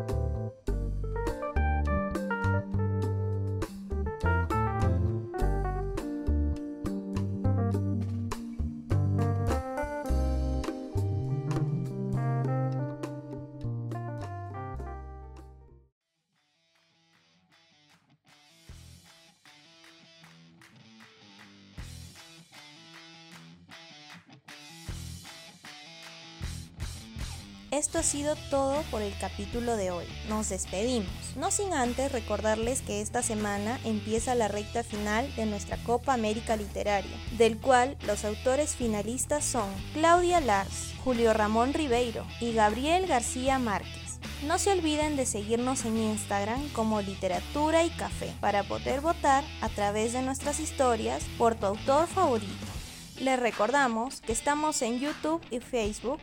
[28.49, 30.05] Todo por el capítulo de hoy.
[30.29, 35.77] Nos despedimos, no sin antes recordarles que esta semana empieza la recta final de nuestra
[35.77, 42.53] Copa América Literaria, del cual los autores finalistas son Claudia Lars, Julio Ramón Ribeiro y
[42.53, 44.19] Gabriel García Márquez.
[44.47, 49.69] No se olviden de seguirnos en Instagram como Literatura y Café para poder votar a
[49.69, 52.74] través de nuestras historias por tu autor favorito.
[53.19, 56.19] Les recordamos que estamos en YouTube y Facebook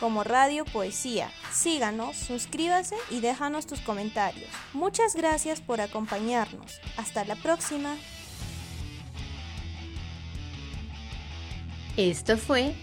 [0.00, 1.30] como Radio Poesía.
[1.52, 4.50] Síganos, suscríbase y déjanos tus comentarios.
[4.72, 6.80] Muchas gracias por acompañarnos.
[6.96, 7.96] Hasta la próxima.
[11.96, 12.74] Esto fue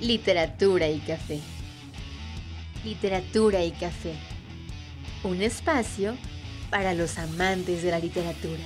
[0.00, 1.40] Literatura y Café.
[2.84, 4.14] Literatura y Café.
[5.24, 6.16] Un espacio
[6.70, 8.62] para los amantes de la literatura.